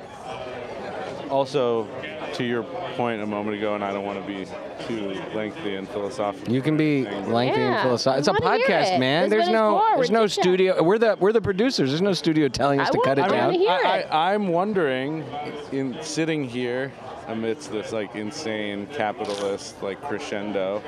also 1.31 1.89
to 2.35 2.45
your 2.45 2.63
point 2.97 3.23
a 3.23 3.27
moment 3.27 3.57
ago, 3.57 3.75
and 3.75 3.83
I 3.85 3.93
don't 3.93 4.05
want 4.05 4.21
to 4.21 4.27
be 4.27 4.47
too 4.87 5.15
lengthy 5.35 5.77
and 5.77 5.89
philosophical. 5.89 6.53
You 6.53 6.63
can 6.63 6.77
be 6.77 7.05
lengthy 7.05 7.61
and 7.61 7.81
philosophical. 7.83 8.19
It's 8.19 8.29
a 8.29 8.33
podcast, 8.43 8.97
it. 8.97 9.01
man. 9.01 9.29
That's 9.29 9.43
There's 9.45 9.49
no 9.49 9.79
for. 9.79 9.97
there's 9.97 10.11
We're 10.11 10.19
no 10.19 10.27
chit-chat. 10.27 10.43
studio. 10.45 10.83
We're 10.83 10.99
the 10.99 11.17
we're 11.19 11.33
the 11.33 11.41
producers. 11.41 11.91
There's 11.91 12.03
no 12.03 12.13
studio 12.13 12.49
telling 12.49 12.81
us 12.81 12.89
I 12.89 12.93
to 12.93 13.01
cut 13.05 13.19
it 13.19 13.25
I 13.25 13.29
down. 13.29 13.55
hear 13.55 13.71
I, 13.71 14.03
I, 14.03 14.33
I'm 14.35 14.49
wondering, 14.49 15.25
in 15.73 15.97
sitting 16.03 16.45
here 16.45 16.93
amidst 17.27 17.71
this 17.71 17.93
like 17.93 18.15
insane 18.17 18.87
capitalist 18.87 19.83
like 19.83 20.01
crescendo 20.03 20.83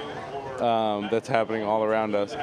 um, 0.60 1.08
that's 1.10 1.28
happening 1.28 1.62
all 1.62 1.82
around 1.82 2.14
us, 2.14 2.34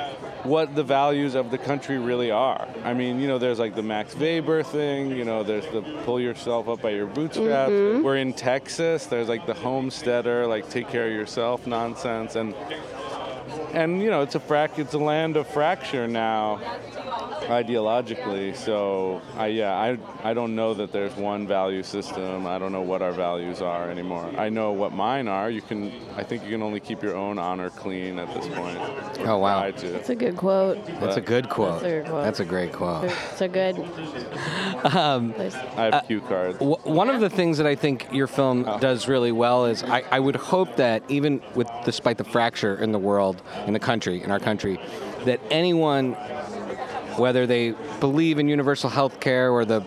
what 0.43 0.75
the 0.75 0.83
values 0.83 1.35
of 1.35 1.51
the 1.51 1.57
country 1.57 1.97
really 1.97 2.31
are. 2.31 2.67
I 2.83 2.93
mean, 2.93 3.19
you 3.19 3.27
know, 3.27 3.37
there's 3.37 3.59
like 3.59 3.75
the 3.75 3.83
Max 3.83 4.15
Weber 4.15 4.63
thing. 4.63 5.11
You 5.11 5.25
know, 5.25 5.43
there's 5.43 5.65
the 5.67 5.81
pull 6.03 6.19
yourself 6.19 6.67
up 6.67 6.81
by 6.81 6.91
your 6.91 7.07
bootstraps. 7.07 7.71
Mm-hmm. 7.71 8.03
We're 8.03 8.17
in 8.17 8.33
Texas. 8.33 9.05
There's 9.05 9.27
like 9.27 9.45
the 9.45 9.53
homesteader, 9.53 10.47
like 10.47 10.69
take 10.69 10.89
care 10.89 11.07
of 11.07 11.13
yourself 11.13 11.67
nonsense, 11.67 12.35
and 12.35 12.55
and 13.73 14.01
you 14.01 14.09
know, 14.09 14.21
it's 14.21 14.35
a 14.35 14.39
frac. 14.39 14.79
It's 14.79 14.93
a 14.93 14.99
land 14.99 15.37
of 15.37 15.47
fracture 15.47 16.07
now 16.07 16.61
ideologically. 17.47 18.55
So 18.55 19.21
I 19.37 19.47
yeah, 19.47 19.73
I 19.75 19.97
I 20.23 20.33
don't 20.33 20.55
know 20.55 20.73
that 20.73 20.91
there's 20.91 21.15
one 21.15 21.47
value 21.47 21.83
system. 21.83 22.45
I 22.45 22.57
don't 22.59 22.71
know 22.71 22.81
what 22.81 23.01
our 23.01 23.11
values 23.11 23.61
are 23.61 23.89
anymore. 23.89 24.29
I 24.37 24.49
know 24.49 24.71
what 24.71 24.93
mine 24.93 25.27
are. 25.27 25.49
You 25.49 25.61
can 25.61 25.91
I 26.15 26.23
think 26.23 26.43
you 26.43 26.51
can 26.51 26.61
only 26.61 26.79
keep 26.79 27.01
your 27.03 27.15
own 27.15 27.37
honor 27.39 27.69
clean 27.69 28.19
at 28.19 28.33
this 28.33 28.47
point. 28.47 28.77
Oh, 29.27 29.37
wow. 29.39 29.59
Try 29.61 29.71
to. 29.71 29.95
It's 29.95 30.09
a 30.09 30.15
good 30.15 30.37
quote. 30.37 30.85
That's 30.99 31.17
a 31.17 31.21
good 31.21 31.49
quote. 31.49 31.81
That's 31.81 31.83
a 31.83 31.85
good 31.85 32.05
quote. 32.05 32.23
That's 32.23 32.39
a 32.39 32.45
great 32.45 32.73
quote. 32.73 33.03
It's 33.31 33.41
a 33.41 33.47
good. 33.47 33.77
Um, 34.95 35.33
I 35.75 35.83
have 35.91 36.05
cue 36.07 36.21
cards. 36.21 36.59
W- 36.59 36.77
One 36.83 37.09
of 37.09 37.19
the 37.19 37.29
things 37.29 37.57
that 37.57 37.67
I 37.67 37.75
think 37.75 38.07
your 38.11 38.27
film 38.27 38.63
does 38.79 39.07
really 39.07 39.31
well 39.31 39.65
is 39.65 39.83
I, 39.83 40.03
I 40.11 40.19
would 40.19 40.35
hope 40.35 40.75
that 40.77 41.03
even 41.09 41.41
with 41.55 41.67
despite 41.83 42.17
the 42.17 42.23
fracture 42.23 42.75
in 42.75 42.91
the 42.91 42.99
world, 42.99 43.41
in 43.65 43.73
the 43.73 43.79
country, 43.79 44.21
in 44.23 44.31
our 44.31 44.39
country, 44.39 44.79
that 45.25 45.39
anyone, 45.49 46.15
whether 47.17 47.47
they 47.47 47.71
believe 47.99 48.39
in 48.39 48.47
universal 48.47 48.89
health 48.89 49.19
care 49.19 49.51
or 49.51 49.65
the 49.65 49.83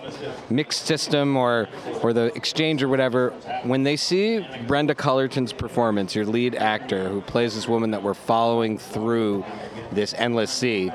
mixed 0.49 0.87
system 0.87 1.37
or 1.37 1.69
or 2.03 2.13
the 2.13 2.35
exchange 2.35 2.83
or 2.83 2.89
whatever, 2.89 3.31
when 3.63 3.83
they 3.83 3.97
see 3.97 4.47
Brenda 4.67 4.95
Cullerton's 4.95 5.53
performance, 5.53 6.15
your 6.15 6.27
lead 6.27 6.55
actor 6.55 7.09
who 7.09 7.21
plays 7.21 7.55
this 7.55 7.69
woman 7.69 7.91
that 7.93 8.03
we're 8.03 8.15
following 8.15 8.79
through 8.79 9.45
this 9.93 10.15
endless 10.15 10.51
sea, 10.51 10.91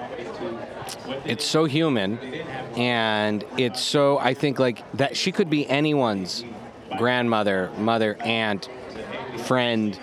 it's 1.25 1.45
so 1.45 1.65
human 1.65 2.17
and 2.75 3.43
it's 3.57 3.81
so 3.81 4.17
I 4.19 4.33
think 4.33 4.59
like 4.59 4.89
that 4.93 5.17
she 5.17 5.31
could 5.31 5.49
be 5.49 5.67
anyone's 5.67 6.43
grandmother, 6.97 7.71
mother, 7.77 8.15
aunt, 8.21 8.69
friend 9.37 9.99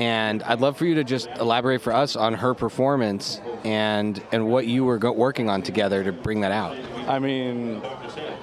and 0.00 0.42
I'd 0.44 0.60
love 0.60 0.78
for 0.78 0.86
you 0.86 0.94
to 0.94 1.04
just 1.04 1.28
elaborate 1.38 1.82
for 1.82 1.92
us 1.92 2.16
on 2.16 2.32
her 2.34 2.54
performance 2.54 3.38
and 3.64 4.20
and 4.32 4.48
what 4.48 4.66
you 4.66 4.84
were 4.84 4.98
go- 4.98 5.12
working 5.12 5.50
on 5.50 5.62
together 5.62 6.02
to 6.02 6.10
bring 6.10 6.40
that 6.40 6.52
out. 6.52 6.76
I 7.06 7.18
mean, 7.18 7.82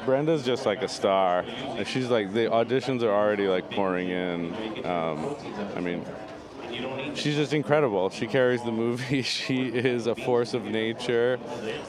Brenda's 0.05 0.45
just 0.45 0.67
like 0.67 0.83
a 0.83 0.87
star. 0.87 1.39
And 1.39 1.87
she's 1.87 2.09
like 2.09 2.31
the 2.31 2.45
auditions 2.45 3.01
are 3.01 3.09
already 3.09 3.47
like 3.47 3.71
pouring 3.71 4.09
in. 4.09 4.53
Um, 4.85 5.35
I 5.75 5.81
mean, 5.81 6.05
she's 7.15 7.35
just 7.35 7.53
incredible. 7.53 8.09
She 8.09 8.27
carries 8.27 8.63
the 8.63 8.71
movie. 8.71 9.21
She 9.37 9.67
is 9.67 10.07
a 10.07 10.15
force 10.15 10.53
of 10.53 10.63
nature. 10.63 11.39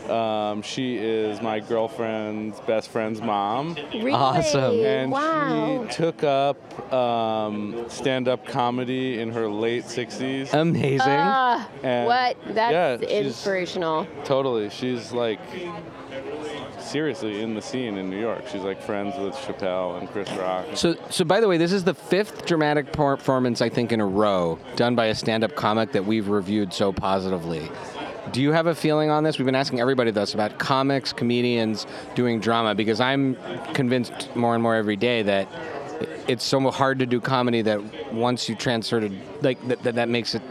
Um, 0.09 0.63
she 0.63 0.97
is 0.97 1.41
my 1.41 1.61
girlfriend's 1.61 2.61
best 2.61 2.91
friend's 2.91 3.21
mom. 3.21 3.75
Really? 3.93 4.13
Awesome. 4.13 4.75
And 4.81 5.11
wow. 5.11 5.87
she 5.89 5.95
took 5.95 6.25
up 6.25 6.93
um, 6.93 7.85
stand-up 7.89 8.47
comedy 8.47 9.21
in 9.21 9.31
her 9.31 9.49
late 9.49 9.85
60s. 9.85 10.53
Amazing. 10.53 11.01
And- 11.01 12.07
what? 12.07 12.37
That's 12.55 13.03
yeah, 13.03 13.09
inspirational. 13.09 14.07
Totally. 14.25 14.71
She's 14.71 15.13
like 15.13 15.41
seriously 16.89 17.43
in 17.43 17.55
the 17.55 17.63
scene 17.63 17.97
in 17.99 18.11
New 18.11 18.19
York. 18.19 18.45
She's 18.51 18.63
like 18.63 18.81
friends 18.81 19.17
with 19.19 19.35
Chappelle 19.35 19.99
and 19.99 20.09
Chris 20.09 20.31
Rock. 20.33 20.67
So, 20.75 20.97
so 21.11 21.25
by 21.25 21.41
the 21.41 21.49
way, 21.49 21.59
this 21.59 21.73
is 21.73 21.85
the 21.85 21.95
fifth 21.95 22.47
dramatic 22.47 22.93
performance 22.93 23.61
I 23.61 23.69
think 23.69 23.93
in 23.93 24.01
a 24.01 24.07
row 24.07 24.59
done 24.77 24.95
by 24.95 25.07
a 25.07 25.15
stand-up 25.15 25.55
comic 25.55 25.93
that 25.93 26.05
we've 26.05 26.29
reviewed 26.29 26.73
so 26.73 26.93
positively. 26.93 27.71
Do 28.33 28.43
you 28.43 28.53
have 28.53 28.67
a 28.67 28.75
feeling 28.75 29.11
on 29.11 29.25
this? 29.25 29.39
We've 29.39 29.47
been 29.47 29.55
asking 29.55 29.81
everybody 29.81 30.11
this 30.11 30.35
about 30.35 30.59
comics, 30.59 31.13
comedians 31.13 31.87
doing 32.15 32.41
drama 32.41 32.75
because 32.75 33.01
I'm 33.01 33.37
convinced 33.73 34.35
more 34.37 34.55
and 34.55 34.63
more 34.63 34.75
every 34.75 34.97
day 34.97 35.23
that 35.23 35.49
it's 36.29 36.45
so 36.45 36.71
hard 36.71 36.99
to 36.99 37.07
do 37.07 37.21
comedy 37.21 37.63
that 37.63 38.13
once 38.13 38.49
you 38.49 38.55
transfer 38.55 39.01
to 39.01 39.11
like 39.41 39.67
that, 39.69 39.83
that, 39.83 39.95
that 39.95 40.09
makes 40.09 40.35
it 40.35 40.43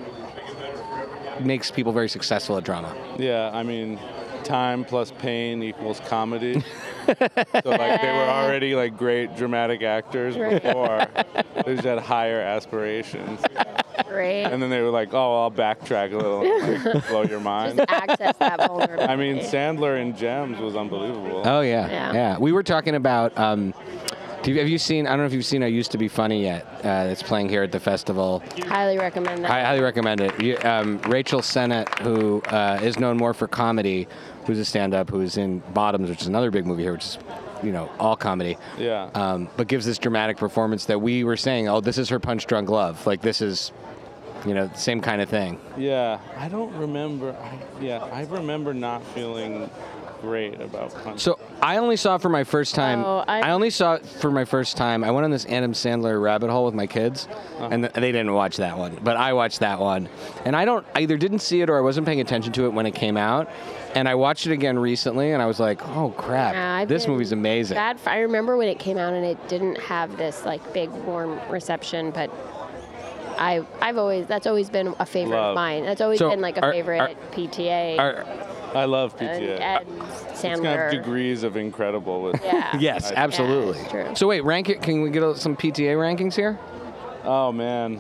makes 1.40 1.70
people 1.70 1.92
very 1.92 2.10
successful 2.10 2.58
at 2.58 2.64
drama. 2.64 2.96
Yeah, 3.20 3.52
I 3.54 3.62
mean, 3.62 4.00
time 4.48 4.86
plus 4.86 5.12
pain 5.20 5.62
equals 5.62 6.00
comedy. 6.08 6.62
so 7.06 7.14
like 7.14 8.02
they 8.02 8.12
were 8.12 8.28
already 8.30 8.76
like 8.76 8.98
great 8.98 9.36
dramatic 9.36 9.82
actors 9.82 10.36
before. 10.36 11.06
they 11.66 11.76
just 11.76 11.84
had 11.86 12.00
higher 12.00 12.40
aspirations. 12.42 13.42
Great. 14.08 14.44
And 14.44 14.62
then 14.62 14.70
they 14.70 14.82
were 14.82 14.90
like, 14.90 15.14
"Oh, 15.14 15.44
I'll 15.44 15.52
backtrack 15.52 16.14
a 16.14 16.18
little, 16.18 16.94
like, 16.94 17.08
blow 17.10 17.24
your 17.24 17.40
mind." 17.40 17.78
Just 17.78 17.90
Access 17.92 18.38
that 18.38 18.66
vulnerability. 18.66 19.04
I 19.12 19.16
mean, 19.16 19.38
Sandler 19.40 20.00
in 20.02 20.16
Gems 20.16 20.60
was 20.60 20.76
unbelievable. 20.76 21.42
Oh 21.46 21.62
yeah, 21.62 21.88
Yeah. 21.90 22.14
yeah. 22.14 22.38
We 22.38 22.52
were 22.52 22.64
talking 22.64 22.96
about. 22.96 23.38
Um, 23.38 23.74
do 24.48 24.54
you, 24.54 24.60
have 24.60 24.70
you 24.70 24.78
seen? 24.78 25.08
I 25.08 25.10
don't 25.10 25.20
know 25.20 25.26
if 25.26 25.34
you've 25.34 25.46
seen 25.46 25.62
"I 25.62 25.68
Used 25.68 25.92
to 25.92 25.98
Be 25.98 26.08
Funny" 26.08 26.44
yet. 26.44 26.66
Uh, 26.82 27.10
it's 27.12 27.22
playing 27.22 27.50
here 27.50 27.64
at 27.64 27.74
the 27.74 27.82
festival. 27.82 28.42
highly 28.66 28.98
recommend 28.98 29.44
that. 29.44 29.52
I 29.52 29.62
highly 29.62 29.82
recommend 29.82 30.22
it. 30.22 30.42
You, 30.42 30.58
um, 30.60 31.00
Rachel 31.02 31.42
Sennott, 31.42 32.00
who 32.00 32.42
uh, 32.44 32.80
is 32.82 32.98
known 32.98 33.18
more 33.18 33.34
for 33.34 33.50
comedy, 33.50 34.08
who's 34.46 34.58
a 34.58 34.64
stand-up, 34.64 35.10
who's 35.10 35.36
in 35.36 35.60
Bottoms, 35.74 36.10
which 36.10 36.22
is 36.22 36.28
another 36.28 36.50
big 36.50 36.66
movie 36.66 36.84
here, 36.84 36.94
which 36.94 37.04
is, 37.04 37.18
you 37.62 37.74
know, 37.74 37.92
all 38.00 38.16
comedy. 38.16 38.58
Yeah. 38.78 39.10
Um, 39.16 39.50
but 39.58 39.68
gives 39.68 39.86
this 39.86 39.98
dramatic 39.98 40.38
performance 40.38 40.86
that 40.86 41.02
we 41.02 41.26
were 41.26 41.36
saying, 41.36 41.68
oh, 41.68 41.82
this 41.82 41.98
is 41.98 42.08
her 42.08 42.20
punch 42.20 42.46
drunk 42.46 42.70
love. 42.70 43.06
Like 43.06 43.22
this 43.22 43.42
is, 43.42 43.74
you 44.46 44.54
know, 44.54 44.72
same 44.76 45.02
kind 45.02 45.22
of 45.22 45.28
thing. 45.28 45.60
Yeah, 45.78 46.22
I 46.38 46.48
don't 46.48 46.74
remember. 46.78 47.34
I, 47.34 47.84
yeah, 47.84 47.98
I 47.98 48.24
remember 48.24 48.74
not 48.74 49.04
feeling 49.08 49.70
great 50.22 50.60
about 50.62 50.94
Punch. 51.04 51.20
So 51.22 51.40
I 51.62 51.78
only 51.78 51.96
saw 51.96 52.18
for 52.18 52.30
my 52.30 52.44
first 52.44 52.76
time. 52.76 53.04
Oh, 53.04 53.24
I- 53.28 53.42
I 53.42 53.52
only 53.52 53.70
saw 53.70 53.94
it 53.96 54.06
for 54.06 54.32
my 54.32 54.46
first 54.46 54.78
time. 54.78 55.04
I 55.04 55.12
went 55.12 55.26
on 55.26 55.32
this 55.32 55.46
Adam 55.46 55.74
Sandler 55.74 56.22
rabbit 56.22 56.50
hole 56.50 56.66
with 56.66 56.74
my 56.74 56.88
kids, 56.88 57.28
uh-huh. 57.32 57.70
and 57.72 57.84
th- 57.84 57.94
they 57.94 58.12
didn't 58.12 58.34
watch 58.34 58.58
that 58.58 58.78
one, 58.78 58.98
but 59.04 59.18
I 59.18 59.34
watched 59.34 59.60
that 59.62 59.80
one. 59.80 60.10
And 60.46 60.56
I 60.56 60.66
don't 60.66 60.86
I 60.96 61.02
either 61.02 61.18
didn't 61.18 61.40
see 61.40 61.62
it 61.62 61.70
or 61.70 61.78
I 61.78 61.82
wasn't 61.82 62.06
paying 62.08 62.22
attention 62.22 62.52
to 62.54 62.66
it 62.66 62.70
when 62.74 62.86
it 62.86 62.96
came 62.96 63.18
out. 63.18 63.50
And 63.96 64.08
I 64.08 64.16
watched 64.16 64.46
it 64.46 64.52
again 64.52 64.78
recently, 64.78 65.32
and 65.32 65.42
I 65.42 65.46
was 65.46 65.60
like, 65.60 65.82
"Oh 65.96 66.14
crap, 66.18 66.54
Yeah, 66.54 66.86
this 66.86 67.08
movie's 67.08 67.32
amazing." 67.32 67.76
Sad. 67.78 67.98
I 68.06 68.20
remember 68.20 68.56
when 68.58 68.68
it 68.68 68.78
came 68.80 68.98
out 68.98 69.14
and 69.14 69.26
it 69.26 69.48
didn't 69.48 69.78
have 69.80 70.18
this 70.18 70.46
like 70.46 70.62
big 70.74 70.90
warm 70.92 71.40
reception, 71.50 72.12
but 72.12 72.30
I 73.40 73.64
I've 73.82 73.98
always 73.98 74.26
that's 74.28 74.48
always 74.48 74.70
been 74.70 74.94
a 75.00 75.06
favorite 75.06 75.36
Love. 75.38 75.50
of 75.52 75.56
mine. 75.56 75.86
That's 75.86 76.02
always 76.02 76.20
So, 76.20 76.30
been 76.30 76.42
like 76.42 76.58
a 76.58 76.66
are- 76.66 76.72
favorite 76.74 77.00
are- 77.02 77.10
PTA. 77.36 77.98
Are- 78.00 78.26
I 78.76 78.86
love 78.86 79.18
PTA. 79.18 79.60
and 79.60 79.88
it's 79.90 80.42
gonna 80.42 80.64
have 80.70 80.80
Sandler. 80.80 80.92
degrees 80.92 81.44
of 81.44 81.56
incredible 81.58 82.22
with. 82.22 82.42
Yeah. 82.44 82.78
yes, 82.78 83.12
I- 83.12 83.16
absolutely. 83.16 83.80
it's 83.80 83.92
true. 83.92 84.06
So 84.16 84.28
wait, 84.28 84.44
rank 84.44 84.70
it. 84.70 84.82
Can 84.82 85.02
we 85.02 85.10
get 85.10 85.24
a- 85.24 85.36
some 85.38 85.56
PTA 85.56 85.96
rankings 85.96 86.36
here? 86.36 86.60
Oh 87.24 87.52
man, 87.52 88.00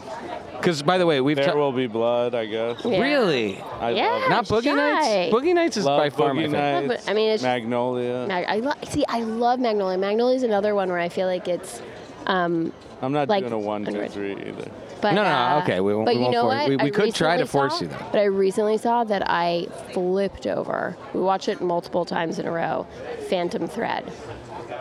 Because 0.58 0.82
by 0.82 0.98
the 0.98 1.06
way, 1.06 1.20
we've 1.20 1.36
there 1.36 1.48
ta- 1.48 1.56
will 1.58 1.74
be 1.74 1.88
blood. 1.88 2.34
I 2.34 2.46
guess. 2.46 2.80
Yeah. 2.86 3.02
really 3.02 3.62
I 3.82 3.90
Yeah. 3.92 4.08
love 4.10 4.30
not 4.30 4.46
Boogie 4.46 4.64
Shy. 4.64 4.74
Nights. 4.74 5.34
Boogie 5.36 5.54
Nights 5.54 5.78
is 5.78 5.86
Love 5.86 6.00
by 6.00 6.10
far 6.10 6.34
my 6.34 6.44
favorite. 6.44 6.88
Nights. 6.88 7.08
I 7.10 7.14
mean, 7.14 7.26
it's- 7.28 7.44
Magnolia. 7.44 8.26
Mag- 8.28 8.46
I 8.48 8.56
lo- 8.58 8.72
see. 8.88 9.04
I 9.10 9.20
love 9.22 9.60
Magnolia. 9.60 9.98
Magnolia 9.98 10.36
is 10.38 10.44
another 10.44 10.76
one 10.76 10.88
where 10.90 11.00
I 11.00 11.10
feel 11.10 11.28
like 11.28 11.48
it's. 11.50 11.82
Um, 12.26 12.72
I'm 13.02 13.12
not 13.12 13.28
like 13.28 13.42
doing 13.44 13.54
a 13.54 13.60
one, 13.60 13.86
two, 13.86 14.08
three 14.08 14.32
either. 14.34 14.72
But, 15.02 15.14
No, 15.14 15.24
no, 15.24 15.30
no, 15.30 15.36
uh, 15.36 15.62
okay, 15.64 15.80
we 15.80 15.94
won't- 15.96 16.06
But 16.06 16.14
we 16.16 16.20
you 16.20 16.22
won't 16.24 16.34
know 16.34 16.42
force- 16.44 16.54
what? 16.60 16.70
we- 16.70 16.76
we 16.78 16.84
I 16.84 16.90
could 16.90 17.16
try 17.16 17.38
to 17.38 17.44
recently 17.44 17.48
force 17.70 17.74
saw- 17.76 17.82
you, 17.84 17.88
though. 17.90 18.06
But 18.12 18.20
I 18.20 18.24
recently 18.26 18.78
saw 18.78 19.04
that 19.06 19.24
I 19.30 19.68
flipped 19.94 20.48
over. 20.48 20.96
We 21.14 21.22
watched 21.22 21.48
it 21.50 21.62
multiple 21.62 22.06
times 22.06 22.40
in 22.40 22.46
a 22.48 22.52
row. 22.52 22.86
Phantom 23.30 23.68
Thread. 23.68 24.04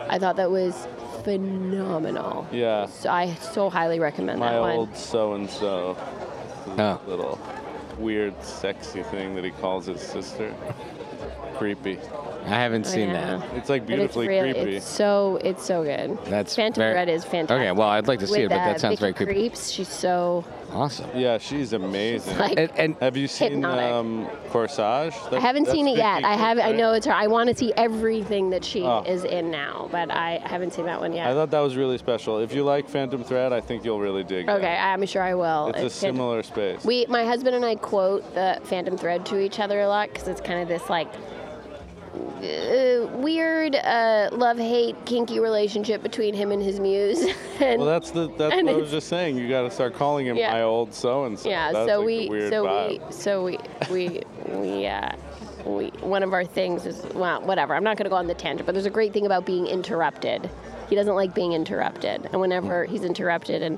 I 0.09 0.17
thought 0.19 0.35
that 0.37 0.49
was 0.51 0.87
phenomenal. 1.23 2.47
Yeah. 2.51 2.85
So 2.87 3.09
I 3.09 3.33
so 3.35 3.69
highly 3.69 3.99
recommend 3.99 4.39
My 4.39 4.53
that 4.53 4.61
one. 4.61 4.69
My 4.69 4.75
old 4.75 4.95
so 4.95 5.33
and 5.33 5.49
so. 5.49 5.97
Oh. 6.77 6.99
Little 7.07 7.39
weird, 7.97 8.33
sexy 8.43 9.03
thing 9.03 9.35
that 9.35 9.43
he 9.43 9.51
calls 9.51 9.87
his 9.87 10.01
sister. 10.01 10.53
Creepy. 11.57 11.99
I 12.45 12.49
haven't 12.49 12.85
seen 12.85 13.09
Yeah. 13.09 13.37
that. 13.37 13.57
It's 13.57 13.69
like 13.69 13.85
But 13.85 13.99
it's 13.99 14.15
beautifully 14.15 14.27
really, 14.27 14.53
creepy. 14.53 14.75
it's 14.77 14.85
so 14.87 15.37
it's 15.43 15.65
so 15.65 15.83
good. 15.83 16.17
That's 16.25 16.55
Phantom 16.55 16.81
very- 16.81 16.93
Thread 16.93 17.09
is 17.09 17.23
fantastic. 17.25 17.55
Okay, 17.67 17.71
well, 17.71 17.89
I'd 17.89 18.07
like 18.07 18.19
to 18.19 18.27
see 18.27 18.33
With, 18.33 18.41
it, 18.43 18.49
but 18.49 18.55
that 18.55 18.75
uh, 18.75 18.79
sounds 18.79 18.99
very 18.99 19.11
Vicky 19.11 19.25
creepy. 19.25 19.49
Krieps, 19.49 19.73
she's 19.73 19.89
so 19.89 20.45
Awesome. 20.71 21.09
Yeah, 21.15 21.37
she's 21.37 21.73
amazing. 21.73 22.37
like. 22.37 22.57
And, 22.57 22.71
and 22.75 22.95
Have 22.99 23.15
you 23.15 23.27
seen 23.27 23.63
um, 23.63 24.27
Corsage? 24.49 25.13
I 25.33 25.39
haven't 25.39 25.67
seen 25.67 25.87
it 25.87 25.97
yet. 25.97 26.23
I 26.23 26.33
have. 26.35 26.57
Krieps, 26.57 26.65
I 26.65 26.71
know 26.73 26.93
it's 26.93 27.05
her. 27.05 27.13
I 27.13 27.27
want 27.27 27.49
to 27.49 27.55
see 27.55 27.73
everything 27.73 28.49
that 28.49 28.63
she 28.65 28.83
Oh. 28.83 29.03
is 29.03 29.23
in 29.23 29.49
now, 29.49 29.87
but 29.91 30.11
I 30.11 30.41
haven't 30.43 30.73
seen 30.73 30.85
that 30.85 30.99
one 30.99 31.13
yet. 31.13 31.27
I 31.27 31.33
thought 31.33 31.51
that 31.51 31.59
was 31.61 31.75
really 31.75 31.97
special. 31.97 32.39
If 32.39 32.53
you 32.53 32.63
like 32.63 32.87
Phantom 32.89 33.23
Thread, 33.23 33.53
I 33.53 33.61
think 33.61 33.85
you'll 33.85 33.99
really 33.99 34.23
dig 34.23 34.47
it. 34.47 34.51
okay, 34.51 34.61
that. 34.61 34.93
I'm 34.93 35.05
sure 35.05 35.21
I 35.21 35.33
will. 35.35 35.67
It's 35.69 35.79
a 35.79 35.89
similar 35.89 36.43
space. 36.43 36.83
We, 36.83 37.05
my 37.07 37.25
husband 37.25 37.55
and 37.55 37.63
I 37.65 37.75
quote 37.75 38.33
the 38.35 38.59
Phantom 38.63 38.97
Thread 38.97 39.25
to 39.27 39.39
each 39.39 39.59
other 39.59 39.81
a 39.81 39.87
lot 39.87 40.09
because 40.11 40.27
it's 40.27 40.41
kind 40.41 40.61
of 40.61 40.67
this 40.67 40.89
like 40.89 41.07
uh, 42.37 43.07
weird 43.17 43.75
uh, 43.75 44.29
love-hate 44.31 45.05
kinky 45.05 45.39
relationship 45.39 46.03
between 46.03 46.33
him 46.33 46.51
and 46.51 46.61
his 46.61 46.79
muse. 46.79 47.19
and 47.59 47.81
well, 47.81 47.89
that's 47.89 48.11
the 48.11 48.27
that's 48.37 48.55
what 48.55 48.69
I 48.69 48.73
was 48.73 48.91
just 48.91 49.07
saying. 49.07 49.37
You 49.37 49.49
got 49.49 49.63
to 49.63 49.71
start 49.71 49.93
calling 49.95 50.25
him 50.25 50.35
Yeah. 50.37 50.51
my 50.51 50.61
old 50.61 50.93
so 50.93 51.25
and 51.25 51.37
so. 51.37 51.49
yeah. 51.49 51.71
That's 51.71 51.89
so 51.89 51.99
like 51.99 52.05
we, 52.05 52.49
so 52.49 52.65
vibe. 52.65 53.05
we, 53.05 53.11
so 53.11 53.43
we, 53.43 53.59
we, 53.91 54.21
we, 54.59 54.87
uh, 54.87 55.11
we. 55.65 55.87
One 56.01 56.23
of 56.23 56.33
our 56.33 56.45
things 56.45 56.85
is 56.85 57.03
well, 57.13 57.41
whatever. 57.41 57.75
I'm 57.75 57.83
not 57.83 57.97
going 57.97 58.05
to 58.05 58.09
go 58.09 58.15
on 58.15 58.27
the 58.27 58.33
tangent, 58.33 58.65
but 58.65 58.73
there's 58.73 58.85
a 58.85 58.91
great 58.91 59.13
thing 59.13 59.25
about 59.25 59.45
being 59.45 59.67
interrupted. 59.67 60.49
He 60.89 60.95
doesn't 60.95 61.15
like 61.15 61.33
being 61.35 61.53
interrupted, 61.53 62.29
and 62.31 62.39
whenever 62.39 62.85
he's 62.85 63.03
interrupted, 63.03 63.61
and 63.61 63.77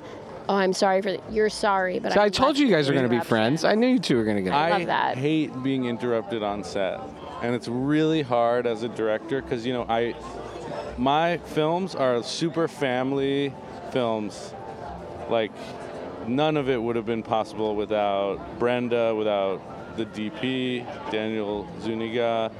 oh, 0.50 0.56
I'm 0.56 0.74
sorry 0.74 1.01
for. 1.01 1.12
The, 1.12 1.22
you're 1.29 1.50
sorry, 1.50 2.00
but 2.00 2.13
so 2.13 2.20
I 2.20 2.25
I'm 2.25 2.32
told 2.32 2.58
you 2.58 2.65
you 2.65 2.74
guys 2.74 2.88
were 2.88 2.94
going 2.94 3.08
to 3.08 3.15
be 3.15 3.24
friends. 3.24 3.63
I 3.63 3.75
knew 3.75 3.88
you 3.88 4.00
two 4.00 4.18
were 4.18 4.25
going 4.25 4.38
to 4.38 4.41
get. 4.41 4.53
I 4.53 4.72
love 4.72 4.88
that. 4.88 5.18
hate 5.18 5.63
being 5.63 5.86
interrupted 5.86 6.44
on 6.44 6.63
set, 6.63 7.00
and 7.41 7.56
it's 7.56 7.68
really 7.68 8.22
hard 8.22 8.68
as 8.68 8.84
a 8.84 8.89
director 8.89 9.41
because 9.41 9.65
you 9.65 9.72
know 9.72 9.86
I, 9.88 10.15
my 10.98 11.38
films 11.38 11.96
are 11.96 12.22
super 12.24 12.68
family 12.68 13.53
films, 13.91 14.53
like 15.29 15.51
none 16.27 16.58
of 16.58 16.70
it 16.70 16.82
would 16.82 16.96
have 16.96 17.06
been 17.06 17.24
possible 17.24 17.75
without 17.75 18.60
Brenda, 18.60 19.15
without 19.15 19.62
the 19.98 20.06
DP, 20.06 20.86
Daniel 21.12 21.68
Zuniga, 21.82 22.51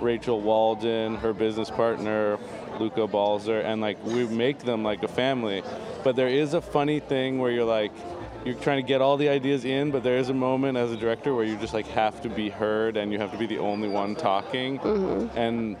Rachel 0.00 0.40
Walden, 0.40 1.16
her 1.16 1.32
business 1.32 1.70
partner, 1.70 2.38
Luca 2.78 3.06
Balzer, 3.06 3.60
and 3.60 3.80
like 3.80 4.02
we 4.04 4.26
make 4.26 4.60
them 4.60 4.82
like 4.82 5.02
a 5.02 5.08
family. 5.08 5.62
But 6.04 6.16
there 6.16 6.28
is 6.28 6.54
a 6.54 6.60
funny 6.60 7.00
thing 7.00 7.38
where 7.38 7.50
you're 7.50 7.64
like, 7.64 7.92
you're 8.44 8.54
trying 8.54 8.80
to 8.82 8.86
get 8.86 9.00
all 9.00 9.16
the 9.16 9.28
ideas 9.28 9.64
in, 9.64 9.90
but 9.90 10.02
there 10.04 10.16
is 10.16 10.28
a 10.28 10.34
moment 10.34 10.78
as 10.78 10.92
a 10.92 10.96
director 10.96 11.34
where 11.34 11.44
you 11.44 11.56
just 11.56 11.74
like 11.74 11.86
have 11.88 12.20
to 12.22 12.28
be 12.28 12.48
heard 12.48 12.96
and 12.96 13.12
you 13.12 13.18
have 13.18 13.32
to 13.32 13.38
be 13.38 13.46
the 13.46 13.58
only 13.58 13.88
one 13.88 14.14
talking, 14.14 14.78
Mm-hmm. 14.78 15.36
and 15.36 15.76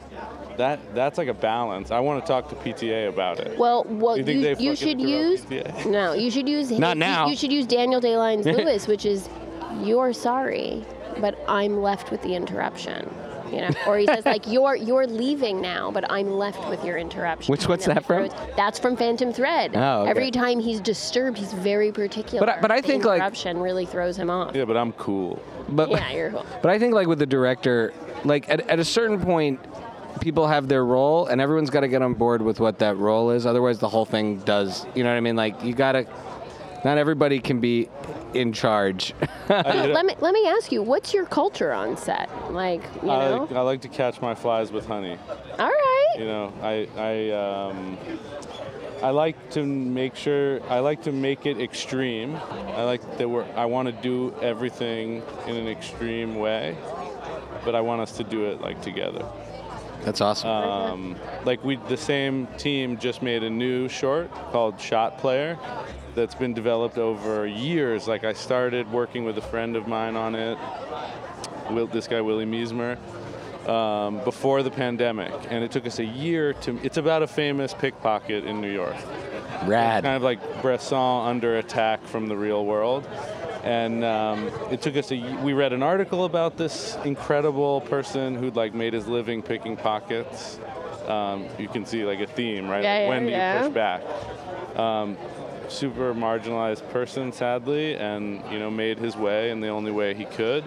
that 0.56 0.80
that's 0.94 1.18
like 1.18 1.28
a 1.28 1.34
balance. 1.34 1.92
I 1.92 2.00
want 2.00 2.20
to 2.24 2.26
talk 2.26 2.48
to 2.48 2.56
PTA 2.56 3.08
about 3.08 3.38
it. 3.38 3.56
Well, 3.58 3.84
what 3.84 4.18
You 4.26 4.40
you, 4.40 4.56
you, 4.58 4.76
should 4.76 5.00
use 5.00 5.48
no, 5.86 6.14
you 6.14 6.30
should 6.32 6.48
use 6.48 6.70
Not 6.86 6.96
you- 6.96 7.00
now. 7.00 7.28
You, 7.28 7.36
should 7.36 7.52
use 7.52 7.66
Daniel 7.66 8.00
Day 8.00 8.16
Lewis, 8.36 8.88
which 8.88 9.06
is 9.06 9.28
you're 9.80 10.12
sorry, 10.12 10.84
but 11.20 11.38
I'm 11.46 11.80
left 11.80 12.10
with 12.10 12.22
the 12.22 12.34
interruption. 12.34 13.08
You 13.52 13.62
know, 13.62 13.70
or 13.86 13.96
he 13.98 14.06
says 14.06 14.24
like 14.26 14.46
you're 14.50 14.76
you're 14.76 15.06
leaving 15.06 15.60
now, 15.60 15.90
but 15.90 16.10
I'm 16.10 16.30
left 16.30 16.68
with 16.68 16.84
your 16.84 16.98
interruption. 16.98 17.50
Which- 17.52 17.66
what's 17.68 17.86
that 17.86 18.04
from? 18.04 18.28
That's 18.56 18.78
from 18.78 18.96
Phantom 18.96 19.32
Thread. 19.32 19.72
Oh, 19.74 20.02
okay. 20.02 20.10
Every 20.10 20.30
time 20.30 20.60
he's 20.60 20.80
disturbed, 20.80 21.38
he's 21.38 21.52
very 21.52 21.90
particular. 21.92 22.40
But 22.40 22.48
I- 22.56 22.60
but 22.60 22.70
I 22.70 22.80
The 22.80 22.86
think, 22.88 23.04
like- 23.04 23.16
interruption 23.16 23.58
really 23.58 23.86
throws 23.86 24.16
him 24.16 24.30
off. 24.30 24.54
yeah, 24.54 24.64
but 24.64 24.76
I'm 24.76 24.92
cool. 24.92 25.40
But 25.68 25.90
Yeah, 25.90 26.10
you're 26.12 26.30
cool. 26.30 26.46
But 26.62 26.70
I 26.70 26.78
think 26.78 26.94
like 26.94 27.06
with 27.08 27.18
the 27.18 27.26
director, 27.26 27.92
like 28.24 28.48
at, 28.48 28.68
at 28.68 28.78
a 28.78 28.84
certain 28.84 29.20
point, 29.20 29.60
people 30.20 30.46
have 30.46 30.68
their 30.68 30.84
role, 30.84 31.26
and 31.26 31.40
everyone's 31.40 31.70
got 31.70 31.80
to 31.80 31.88
get 31.88 32.02
on 32.02 32.14
board 32.14 32.42
with 32.42 32.58
what 32.60 32.78
that 32.80 32.96
role 32.96 33.30
is. 33.30 33.46
Otherwise, 33.46 33.78
the 33.78 33.88
whole 33.88 34.04
thing 34.04 34.38
does. 34.40 34.86
You 34.94 35.04
know 35.04 35.10
what 35.10 35.16
I 35.16 35.20
mean? 35.20 35.36
Like 35.36 35.62
you 35.62 35.74
got 35.74 35.92
to. 35.92 36.06
Not 36.84 36.96
everybody 36.96 37.40
can 37.40 37.58
be 37.60 37.88
in 38.34 38.52
charge. 38.52 39.14
let 39.48 40.04
me 40.04 40.14
let 40.20 40.32
me 40.32 40.46
ask 40.46 40.72
you, 40.72 40.82
what's 40.82 41.14
your 41.14 41.26
culture 41.26 41.72
on 41.72 41.96
set? 41.96 42.30
Like, 42.52 42.82
you 43.02 43.10
I 43.10 43.28
know, 43.28 43.42
like, 43.44 43.52
I 43.52 43.60
like 43.60 43.80
to 43.82 43.88
catch 43.88 44.20
my 44.20 44.34
flies 44.34 44.70
with 44.72 44.86
honey. 44.86 45.18
all 45.58 45.68
right. 45.68 46.14
You 46.18 46.24
know, 46.24 46.52
I 46.62 46.88
I 46.96 47.30
um, 47.30 47.98
I 49.02 49.10
like 49.10 49.50
to 49.50 49.64
make 49.64 50.16
sure 50.16 50.60
I 50.70 50.80
like 50.80 51.02
to 51.02 51.12
make 51.12 51.46
it 51.46 51.60
extreme. 51.60 52.36
I 52.36 52.84
like 52.84 53.18
that 53.18 53.28
we're 53.28 53.44
I 53.54 53.64
want 53.66 53.86
to 53.86 53.92
do 53.92 54.34
everything 54.42 55.22
in 55.46 55.56
an 55.56 55.68
extreme 55.68 56.36
way, 56.36 56.76
but 57.64 57.74
I 57.74 57.80
want 57.80 58.00
us 58.00 58.16
to 58.16 58.24
do 58.24 58.46
it 58.46 58.60
like 58.60 58.82
together. 58.82 59.24
That's 60.04 60.20
awesome. 60.20 60.48
Um, 60.50 61.16
like 61.44 61.62
we, 61.64 61.76
the 61.88 61.96
same 61.96 62.46
team 62.56 62.98
just 62.98 63.20
made 63.20 63.42
a 63.42 63.50
new 63.50 63.88
short 63.88 64.32
called 64.52 64.80
Shot 64.80 65.18
Player, 65.18 65.58
that's 66.18 66.34
been 66.34 66.52
developed 66.52 66.98
over 66.98 67.46
years. 67.46 68.08
Like 68.08 68.24
I 68.24 68.32
started 68.32 68.90
working 68.90 69.24
with 69.24 69.38
a 69.38 69.42
friend 69.42 69.76
of 69.76 69.86
mine 69.86 70.16
on 70.16 70.34
it, 70.34 70.58
Will, 71.70 71.86
this 71.86 72.08
guy 72.08 72.20
Willie 72.20 72.44
Miesmer, 72.44 72.98
um, 73.68 74.22
before 74.24 74.62
the 74.64 74.70
pandemic, 74.70 75.32
and 75.50 75.62
it 75.62 75.70
took 75.70 75.86
us 75.86 75.98
a 76.00 76.04
year 76.04 76.54
to. 76.54 76.78
It's 76.82 76.96
about 76.96 77.22
a 77.22 77.26
famous 77.28 77.72
pickpocket 77.72 78.44
in 78.44 78.60
New 78.60 78.72
York 78.72 78.96
Rad. 79.64 80.02
kind 80.04 80.16
of 80.16 80.22
like 80.22 80.40
Bresson 80.62 80.98
under 81.28 81.58
attack 81.58 82.04
from 82.06 82.26
the 82.28 82.36
real 82.36 82.66
world. 82.66 83.08
And 83.64 84.04
um, 84.04 84.48
it 84.70 84.80
took 84.82 84.96
us 84.96 85.10
a. 85.12 85.16
y- 85.16 85.42
We 85.42 85.52
read 85.52 85.72
an 85.72 85.82
article 85.82 86.24
about 86.24 86.56
this 86.56 86.96
incredible 87.04 87.80
person 87.82 88.34
who'd 88.36 88.56
like 88.56 88.74
made 88.74 88.92
his 88.92 89.06
living 89.06 89.42
picking 89.42 89.76
pockets. 89.76 90.58
Um, 91.06 91.46
you 91.58 91.68
can 91.68 91.84
see 91.86 92.04
like 92.04 92.20
a 92.20 92.26
theme, 92.26 92.68
right? 92.68 92.82
Yeah, 92.82 92.92
Like, 92.92 93.02
yeah, 93.02 93.08
when 93.08 93.24
do 93.26 93.30
yeah. 93.30 93.58
you 93.62 93.68
push 93.68 93.74
back? 93.74 94.02
Um, 94.78 95.16
super 95.68 96.14
marginalized 96.14 96.88
person, 96.90 97.32
sadly, 97.32 97.96
and 97.96 98.42
you 98.50 98.58
know 98.58 98.70
made 98.70 98.98
his 98.98 99.16
way 99.16 99.50
in 99.50 99.60
the 99.60 99.68
only 99.68 99.92
way 99.92 100.14
he 100.14 100.24
could. 100.24 100.64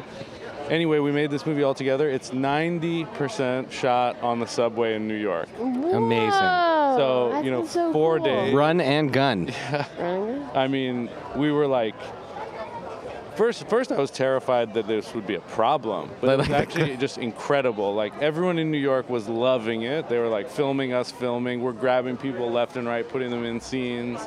Anyway, 0.69 0.99
we 0.99 1.11
made 1.11 1.29
this 1.29 1.45
movie 1.45 1.63
all 1.63 1.73
together. 1.73 2.09
It's 2.09 2.29
90% 2.29 3.71
shot 3.71 4.21
on 4.21 4.39
the 4.39 4.45
subway 4.45 4.95
in 4.95 5.05
New 5.05 5.17
York. 5.17 5.49
Amazing. 5.59 6.31
So, 6.31 7.29
that 7.33 7.43
you 7.43 7.51
know, 7.51 7.65
so 7.65 7.91
four 7.91 8.17
cool. 8.17 8.25
days. 8.25 8.53
Run 8.53 8.79
and 8.79 9.11
gun. 9.11 9.51
Running? 9.99 10.49
I 10.53 10.67
mean, 10.67 11.09
we 11.35 11.51
were 11.51 11.67
like, 11.67 11.95
first, 13.35 13.67
first 13.67 13.91
I 13.91 13.99
was 13.99 14.11
terrified 14.11 14.73
that 14.75 14.87
this 14.87 15.13
would 15.13 15.27
be 15.27 15.35
a 15.35 15.41
problem, 15.41 16.09
but 16.21 16.33
it 16.33 16.37
was 16.37 16.49
actually 16.51 16.95
just 16.97 17.17
incredible. 17.17 17.93
Like 17.93 18.13
everyone 18.21 18.57
in 18.57 18.71
New 18.71 18.77
York 18.77 19.09
was 19.09 19.27
loving 19.27 19.81
it. 19.81 20.09
They 20.09 20.19
were 20.19 20.29
like 20.29 20.49
filming 20.49 20.93
us, 20.93 21.11
filming. 21.11 21.61
We're 21.61 21.73
grabbing 21.73 22.17
people 22.17 22.51
left 22.51 22.77
and 22.77 22.87
right, 22.87 23.07
putting 23.07 23.29
them 23.29 23.45
in 23.45 23.59
scenes. 23.59 24.25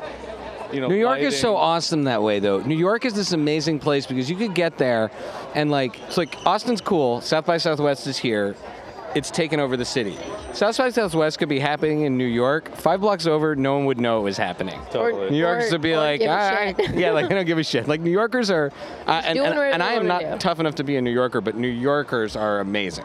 You 0.72 0.80
know, 0.80 0.88
New 0.88 0.96
York 0.96 1.20
is 1.20 1.38
so 1.38 1.56
awesome 1.56 2.04
that 2.04 2.22
way, 2.22 2.38
though. 2.40 2.60
New 2.60 2.76
York 2.76 3.04
is 3.04 3.14
this 3.14 3.32
amazing 3.32 3.78
place 3.78 4.06
because 4.06 4.28
you 4.28 4.36
could 4.36 4.54
get 4.54 4.78
there, 4.78 5.10
and 5.54 5.70
like 5.70 6.00
it's 6.02 6.16
like 6.16 6.36
Austin's 6.46 6.80
cool. 6.80 7.20
South 7.20 7.46
by 7.46 7.58
Southwest 7.58 8.06
is 8.06 8.16
here. 8.18 8.56
It's 9.14 9.30
taken 9.30 9.60
over 9.60 9.76
the 9.76 9.84
city. 9.84 10.18
South 10.52 10.76
by 10.76 10.90
Southwest 10.90 11.38
could 11.38 11.48
be 11.48 11.60
happening 11.60 12.00
in 12.02 12.18
New 12.18 12.26
York. 12.26 12.74
Five 12.74 13.00
blocks 13.00 13.26
over, 13.26 13.54
no 13.54 13.76
one 13.76 13.84
would 13.84 14.00
know 14.00 14.18
it 14.18 14.24
was 14.24 14.36
happening. 14.36 14.80
Totally. 14.90 15.30
New 15.30 15.38
Yorkers 15.38 15.70
Or- 15.70 15.74
would 15.76 15.82
be 15.82 15.96
like, 15.96 16.18
give 16.20 16.30
a 16.30 16.32
"All 16.32 16.50
right." 16.52 16.76
yeah, 16.94 17.10
like 17.12 17.28
they 17.28 17.34
don't 17.36 17.46
give 17.46 17.58
a 17.58 17.62
shit. 17.62 17.86
Like 17.86 18.00
New 18.00 18.10
Yorkers 18.10 18.50
are, 18.50 18.72
uh, 19.06 19.22
and, 19.24 19.38
and, 19.38 19.56
and 19.56 19.82
I 19.82 19.92
am 19.92 20.08
not 20.08 20.22
do. 20.22 20.36
tough 20.38 20.58
enough 20.58 20.74
to 20.76 20.84
be 20.84 20.96
a 20.96 21.00
New 21.00 21.12
Yorker, 21.12 21.40
but 21.40 21.54
New 21.56 21.68
Yorkers 21.68 22.34
are 22.34 22.58
amazing, 22.58 23.04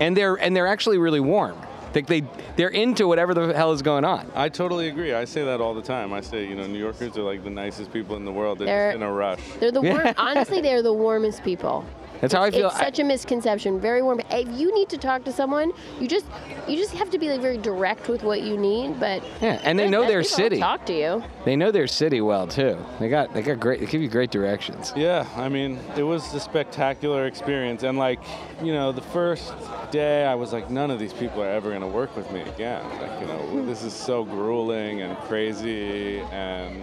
and 0.00 0.16
they're 0.16 0.36
and 0.36 0.56
they're 0.56 0.66
actually 0.66 0.96
really 0.96 1.20
warm. 1.20 1.58
Like 1.94 2.06
they 2.06 2.22
they're 2.56 2.68
into 2.68 3.06
whatever 3.08 3.34
the 3.34 3.52
hell 3.54 3.72
is 3.72 3.82
going 3.82 4.04
on. 4.04 4.30
I 4.34 4.48
totally 4.48 4.88
agree. 4.88 5.12
I 5.12 5.24
say 5.24 5.44
that 5.44 5.60
all 5.60 5.74
the 5.74 5.82
time. 5.82 6.12
I 6.12 6.20
say, 6.20 6.46
you 6.46 6.54
know, 6.54 6.66
New 6.66 6.78
Yorkers 6.78 7.16
are 7.18 7.22
like 7.22 7.42
the 7.42 7.50
nicest 7.50 7.92
people 7.92 8.16
in 8.16 8.24
the 8.24 8.32
world. 8.32 8.58
They're, 8.58 8.66
They're- 8.66 8.92
just 8.92 8.96
in 8.96 9.02
a 9.02 9.12
rush. 9.12 9.40
They're 9.58 9.72
the 9.72 9.82
warm. 9.82 10.14
honestly, 10.16 10.60
they're 10.60 10.82
the 10.82 10.92
warmest 10.92 11.42
people. 11.42 11.84
That's 12.20 12.34
how 12.34 12.42
I 12.42 12.50
feel. 12.50 12.68
It's 12.68 12.78
such 12.78 12.98
a 12.98 13.04
misconception. 13.04 13.80
Very 13.80 14.02
warm. 14.02 14.20
If 14.30 14.48
you 14.58 14.74
need 14.74 14.88
to 14.90 14.98
talk 14.98 15.24
to 15.24 15.32
someone, 15.32 15.72
you 16.00 16.08
just 16.08 16.26
you 16.68 16.76
just 16.76 16.92
have 16.94 17.10
to 17.10 17.18
be 17.18 17.28
like 17.28 17.40
very 17.40 17.58
direct 17.58 18.08
with 18.08 18.22
what 18.22 18.42
you 18.42 18.56
need. 18.56 19.00
But 19.00 19.24
Yeah, 19.40 19.60
and 19.64 19.78
they 19.78 19.88
know 19.88 20.06
their 20.06 20.20
best 20.20 20.30
to 20.30 20.36
city. 20.36 20.58
Talk 20.58 20.86
to 20.86 20.92
you. 20.92 21.24
They 21.44 21.56
know 21.56 21.70
their 21.70 21.86
city 21.86 22.20
well 22.20 22.46
too. 22.46 22.78
They 22.98 23.08
got 23.08 23.32
they 23.32 23.42
got 23.42 23.58
great. 23.58 23.80
They 23.80 23.86
give 23.86 24.02
you 24.02 24.08
great 24.08 24.30
directions. 24.30 24.92
Yeah, 24.96 25.26
I 25.36 25.48
mean, 25.48 25.78
it 25.96 26.02
was 26.02 26.34
a 26.34 26.40
spectacular 26.40 27.26
experience. 27.26 27.82
And, 27.82 27.96
like, 27.98 28.20
you 28.62 28.72
know, 28.72 28.92
the 28.92 29.00
first 29.00 29.52
day 29.90 30.26
I 30.26 30.34
was 30.34 30.52
like, 30.52 30.70
none 30.70 30.90
of 30.90 30.98
these 30.98 31.12
people 31.12 31.42
are 31.42 31.48
ever 31.48 31.70
going 31.70 31.80
to 31.80 31.86
work 31.86 32.14
with 32.16 32.30
me 32.32 32.42
again. 32.42 32.84
Like, 33.00 33.20
you 33.20 33.26
know, 33.26 33.38
hmm. 33.38 33.66
this 33.66 33.82
is 33.82 33.94
so 33.94 34.24
grueling 34.24 35.00
and 35.00 35.16
crazy. 35.20 36.20
And, 36.32 36.82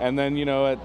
and 0.00 0.18
then, 0.18 0.36
you 0.36 0.44
know, 0.44 0.66
at 0.66 0.78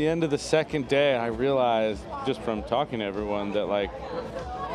the 0.00 0.08
end 0.08 0.24
of 0.24 0.30
the 0.30 0.38
second 0.38 0.88
day, 0.88 1.14
I 1.14 1.26
realized 1.26 2.02
just 2.24 2.40
from 2.40 2.62
talking 2.62 3.00
to 3.00 3.04
everyone 3.04 3.52
that, 3.52 3.66
like, 3.66 3.90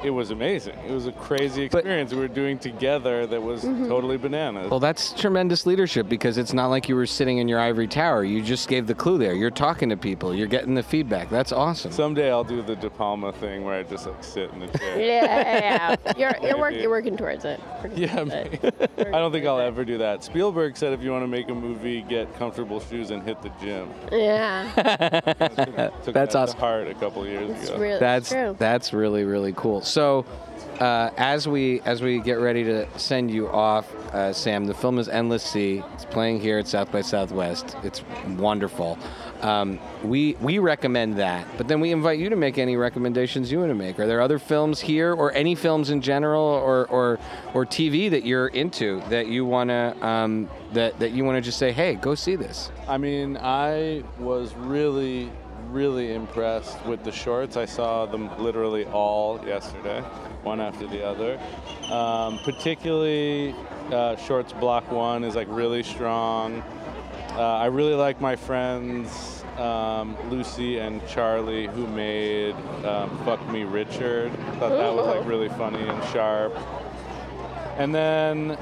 it 0.05 0.11
was 0.11 0.29
amazing. 0.29 0.77
It 0.87 0.91
was 0.91 1.07
a 1.07 1.11
crazy 1.11 1.67
But- 1.67 1.79
experience 1.79 2.13
we 2.13 2.19
were 2.19 2.27
doing 2.27 2.59
together 2.59 3.25
that 3.25 3.41
was 3.41 3.63
mm-hmm. 3.63 3.87
totally 3.87 4.17
bananas. 4.17 4.69
Well, 4.69 4.79
that's 4.79 5.13
tremendous 5.13 5.65
leadership 5.65 6.07
because 6.07 6.37
it's 6.37 6.53
not 6.53 6.67
like 6.67 6.87
you 6.87 6.95
were 6.95 7.07
sitting 7.07 7.39
in 7.39 7.47
your 7.47 7.59
ivory 7.59 7.87
tower. 7.87 8.23
You 8.23 8.43
just 8.43 8.67
gave 8.69 8.85
the 8.85 8.93
clue 8.93 9.17
there. 9.17 9.33
You're 9.33 9.49
talking 9.49 9.89
to 9.89 9.97
people. 9.97 10.35
You're 10.35 10.47
getting 10.47 10.75
the 10.75 10.83
feedback. 10.83 11.29
That's 11.31 11.51
awesome. 11.51 11.91
Someday 11.91 12.29
I'll 12.31 12.43
do 12.43 12.61
the 12.61 12.75
De 12.75 12.89
Palma 12.89 13.31
thing 13.33 13.63
where 13.63 13.73
I 13.79 13.83
just 13.83 14.05
like 14.05 14.23
sit 14.23 14.51
in 14.51 14.59
the 14.59 14.67
chair. 14.77 14.95
Yeah, 15.05 15.25
yeah, 15.25 15.95
yeah. 16.05 16.13
You're 16.17 16.47
you're, 16.49 16.57
work, 16.59 16.73
you're 16.75 16.89
working 16.89 17.17
towards 17.17 17.43
it. 17.45 17.59
Working 17.83 17.97
Yeah, 17.97 18.15
towards 18.15 18.31
it. 18.31 18.91
I 18.99 19.19
don't 19.19 19.31
think 19.31 19.45
I'll 19.45 19.59
ever 19.59 19.83
do 19.83 19.97
that. 19.97 20.23
Spielberg 20.23 20.77
said 20.77 20.93
if 20.93 21.01
you 21.01 21.11
want 21.11 21.23
to 21.23 21.27
make 21.27 21.49
a 21.49 21.55
movie, 21.55 22.01
get 22.03 22.33
comfortable 22.37 22.79
shoes 22.79 23.09
and 23.11 23.23
hit 23.23 23.41
the 23.41 23.49
gym. 23.61 23.89
Yeah, 24.11 24.71
Took 26.03 26.13
That's 26.13 26.33
that 26.33 26.35
awesome. 26.35 26.59
heart 26.59 26.87
a 26.87 26.93
couple 26.95 27.23
of 27.23 27.27
years 27.27 27.49
it's 27.51 27.69
ago. 27.69 27.79
real. 27.79 27.99
That's 27.99 28.29
true. 28.29 28.55
that's 28.59 28.93
really 28.93 29.23
really 29.23 29.53
cool. 29.53 29.81
So, 29.95 30.25
uh, 30.81 31.11
as 31.15 31.47
we 31.47 31.79
as 31.85 32.01
we 32.01 32.19
get 32.19 32.33
ready 32.33 32.65
to 32.65 32.85
send 32.99 33.31
you 33.31 33.47
off, 33.47 33.95
uh, 34.13 34.33
Sam, 34.33 34.65
the 34.65 34.73
film 34.73 34.99
is 34.99 35.07
Endless 35.07 35.41
Sea. 35.41 35.81
It's 35.93 36.03
playing 36.03 36.41
here 36.41 36.59
at 36.59 36.67
South 36.67 36.91
by 36.91 36.99
Southwest. 36.99 37.77
It's 37.81 38.03
wonderful. 38.37 38.99
Um, 39.39 39.79
we 40.03 40.35
we 40.41 40.59
recommend 40.59 41.15
that, 41.19 41.47
but 41.55 41.69
then 41.69 41.79
we 41.79 41.93
invite 41.93 42.19
you 42.19 42.29
to 42.29 42.35
make 42.35 42.57
any 42.57 42.75
recommendations 42.75 43.49
you 43.53 43.59
want 43.59 43.69
to 43.69 43.73
make. 43.75 43.97
Are 43.97 44.05
there 44.05 44.19
other 44.19 44.37
films 44.37 44.81
here, 44.81 45.13
or 45.13 45.31
any 45.31 45.55
films 45.55 45.89
in 45.89 46.01
general, 46.01 46.43
or 46.43 46.87
or 46.87 47.17
or 47.53 47.65
TV 47.65 48.09
that 48.09 48.25
you're 48.25 48.47
into 48.47 49.01
that 49.07 49.27
you 49.27 49.45
wanna 49.45 49.95
um, 50.01 50.49
that 50.73 50.99
that 50.99 51.11
you 51.11 51.23
want 51.23 51.37
to 51.37 51.41
just 51.41 51.57
say, 51.57 51.71
hey, 51.71 51.95
go 51.95 52.15
see 52.15 52.35
this. 52.35 52.69
I 52.89 52.97
mean, 52.97 53.37
I 53.37 54.03
was 54.19 54.53
really, 54.55 55.31
really 55.71 56.13
impressed 56.13 56.83
with 56.85 57.03
the 57.03 57.11
shorts. 57.11 57.57
I 57.57 57.65
saw 57.65 58.05
them 58.05 58.29
literally 58.41 58.85
all 58.85 59.39
yesterday, 59.45 60.01
one 60.43 60.61
after 60.61 60.87
the 60.87 61.05
other. 61.05 61.39
Um, 61.91 62.39
particularly, 62.39 63.55
uh, 63.91 64.15
shorts 64.17 64.53
block 64.53 64.91
one 64.91 65.23
is 65.23 65.35
like 65.35 65.47
really 65.49 65.83
strong. 65.83 66.63
Uh, 67.31 67.41
I 67.41 67.65
really 67.65 67.95
like 67.95 68.21
my 68.21 68.35
friends 68.35 69.43
um, 69.57 70.17
Lucy 70.29 70.79
and 70.79 71.05
Charlie 71.07 71.67
who 71.67 71.87
made 71.87 72.55
um, 72.85 73.17
"Fuck 73.25 73.45
Me 73.49 73.63
Richard." 73.63 74.31
Thought 74.59 74.69
that 74.69 74.93
was 74.93 75.07
like 75.07 75.25
really 75.25 75.49
funny 75.49 75.87
and 75.87 76.03
sharp. 76.09 76.55
And 77.77 77.93
then, 77.93 78.57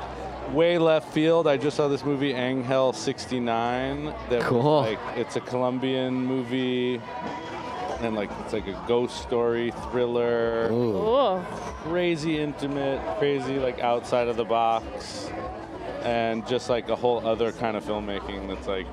way 0.51 0.77
left 0.77 1.13
field, 1.13 1.47
I 1.47 1.57
just 1.57 1.77
saw 1.77 1.87
this 1.87 2.03
movie 2.03 2.33
Angel 2.33 2.93
'69. 2.93 4.05
That 4.29 4.51
was, 4.51 4.87
like 4.87 4.99
it's 5.15 5.35
a 5.35 5.41
Colombian 5.41 6.25
movie, 6.25 7.01
and 8.01 8.15
like 8.15 8.29
it's 8.43 8.53
like 8.53 8.67
a 8.67 8.83
ghost 8.87 9.21
story 9.21 9.71
thriller 9.91 10.65
Ooh. 10.71 10.93
Cool. 10.93 11.45
crazy 11.83 12.39
intimate, 12.39 13.01
crazy 13.17 13.59
like 13.59 13.79
outside 13.79 14.27
of 14.27 14.37
the 14.37 14.45
box, 14.45 15.29
and 16.03 16.45
just 16.47 16.69
like 16.69 16.89
a 16.89 16.95
whole 16.95 17.25
other 17.25 17.51
kind 17.51 17.77
of 17.77 17.83
filmmaking 17.83 18.47
that's 18.47 18.67
like 18.67 18.87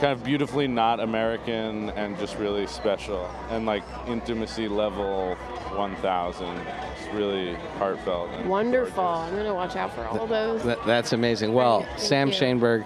kind 0.00 0.12
of 0.12 0.22
beautifully 0.22 0.68
not 0.68 1.00
American 1.00 1.90
and 1.90 2.16
just 2.20 2.36
really 2.38 2.68
special 2.68 3.28
and 3.50 3.66
like 3.66 3.82
intimacy 4.06 4.68
level 4.68 5.36
1000. 5.78 6.46
It's 6.48 7.14
really 7.14 7.54
heartfelt. 7.78 8.30
and 8.32 8.48
Wonderful. 8.50 9.04
I'm 9.04 9.34
gonna 9.36 9.54
watch 9.54 9.76
out 9.76 9.94
for 9.94 10.04
all 10.04 10.22
of 10.22 10.28
those. 10.28 10.62
That, 10.64 10.84
that's 10.84 11.12
amazing. 11.12 11.52
Well, 11.54 11.82
Thank 11.82 11.98
Sam 11.98 12.28
you. 12.28 12.34
Shainberg, 12.34 12.84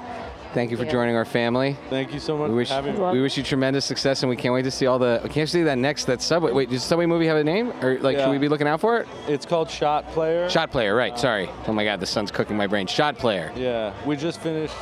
thank 0.53 0.71
you 0.71 0.77
for 0.77 0.85
Yeah. 0.85 0.93
joining 0.93 1.17
our 1.17 1.25
family. 1.25 1.77
Thank 1.89 2.13
you 2.13 2.21
so 2.21 2.37
much 2.37 2.51
We 2.51 2.57
wish 2.57 2.69
for 2.69 2.75
having 2.75 2.99
me. 2.99 3.11
We 3.13 3.23
wish 3.23 3.37
you 3.39 3.43
tremendous 3.43 3.85
success, 3.87 4.23
and 4.23 4.29
we 4.31 4.37
can't 4.37 4.53
wait 4.55 4.63
to 4.63 4.71
see 4.71 4.87
all 4.87 4.99
the. 4.99 5.21
We 5.25 5.31
can't 5.31 5.49
see 5.49 5.63
that 5.63 5.79
next 5.79 6.05
that 6.05 6.21
Subway. 6.23 6.53
Wait, 6.53 6.69
does 6.71 6.85
Subway 6.85 7.07
movie 7.07 7.27
have 7.27 7.39
a 7.39 7.45
name, 7.45 7.73
or 7.83 7.99
like 8.01 8.17
Yeah. 8.17 8.25
should 8.25 8.31
we 8.33 8.39
be 8.39 8.49
looking 8.49 8.69
out 8.69 8.81
for 8.81 8.99
it? 8.99 9.09
It's 9.27 9.47
called 9.47 9.71
Shot 9.71 10.07
Player. 10.13 10.49
Shot 10.51 10.71
Player, 10.71 10.95
right? 10.95 11.19
Sorry. 11.19 11.49
Oh 11.67 11.73
my 11.73 11.85
God, 11.85 11.99
the 12.01 12.07
sun's 12.07 12.31
cooking 12.31 12.57
my 12.57 12.67
brain. 12.67 12.87
Shot 12.87 13.17
Player. 13.17 13.51
Yeah, 13.57 13.93
we 14.05 14.17
just 14.17 14.41
finished 14.41 14.75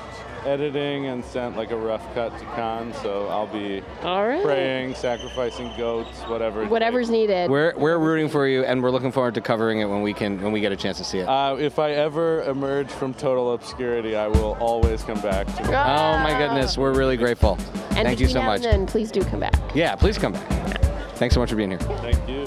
editing 0.47 1.07
and 1.07 1.25
sent 1.25 1.57
like 1.57 1.71
a 1.71 1.77
rough 1.77 2.03
cut 2.15 2.37
to 2.39 2.45
Cannes, 2.57 2.95
so 3.03 3.29
I'll 3.29 3.47
be 3.47 3.83
All 4.03 4.27
right. 4.27 4.43
praying, 4.43 4.95
sacrificing 4.95 5.71
goats, 5.77 6.19
whatever. 6.23 6.63
it 6.63 6.71
Whatever's 6.71 7.07
takes. 7.09 7.13
needed. 7.13 7.51
We're 7.51 7.75
we're 7.77 7.99
rooting 7.99 8.29
for 8.29 8.47
you, 8.47 8.65
and 8.65 8.83
we're 8.83 8.91
looking 8.91 9.13
forward 9.13 9.35
to 9.35 9.41
covering 9.41 9.81
it 9.81 9.87
when 9.87 10.03
we 10.03 10.13
can 10.15 10.41
when 10.43 10.53
we 10.53 10.61
get 10.61 10.73
a 10.73 10.77
chance 10.77 10.99
to 10.99 11.05
see 11.05 11.19
it. 11.19 11.29
Uh, 11.29 11.57
if 11.59 11.79
I 11.79 11.93
ever 11.93 12.43
emerge 12.45 12.91
from 12.91 13.15
total 13.15 13.53
obscurity, 13.55 14.17
I 14.17 14.29
will 14.29 14.57
always 14.61 15.03
come 15.03 15.21
back 15.21 15.47
to 15.47 15.63
it. 15.63 15.69
oh 15.69 16.19
my 16.19 16.35
goodness, 16.39 16.77
we're 16.79 16.95
really 16.95 17.17
grateful. 17.17 17.59
And 17.97 18.07
Thank 18.07 18.21
you 18.21 18.27
between 18.27 18.29
so 18.29 18.41
now 18.41 18.47
much. 18.47 18.65
And 18.65 18.73
then, 18.73 18.87
please 18.87 19.11
do 19.11 19.23
come 19.23 19.41
back. 19.41 19.55
Yeah, 19.75 19.95
please 19.97 20.17
come 20.17 20.33
back. 20.33 20.49
Thanks 21.17 21.35
so 21.35 21.41
much 21.41 21.51
for 21.51 21.57
being 21.57 21.71
here. 21.71 21.79
Thank 21.81 22.29
you. 22.29 22.47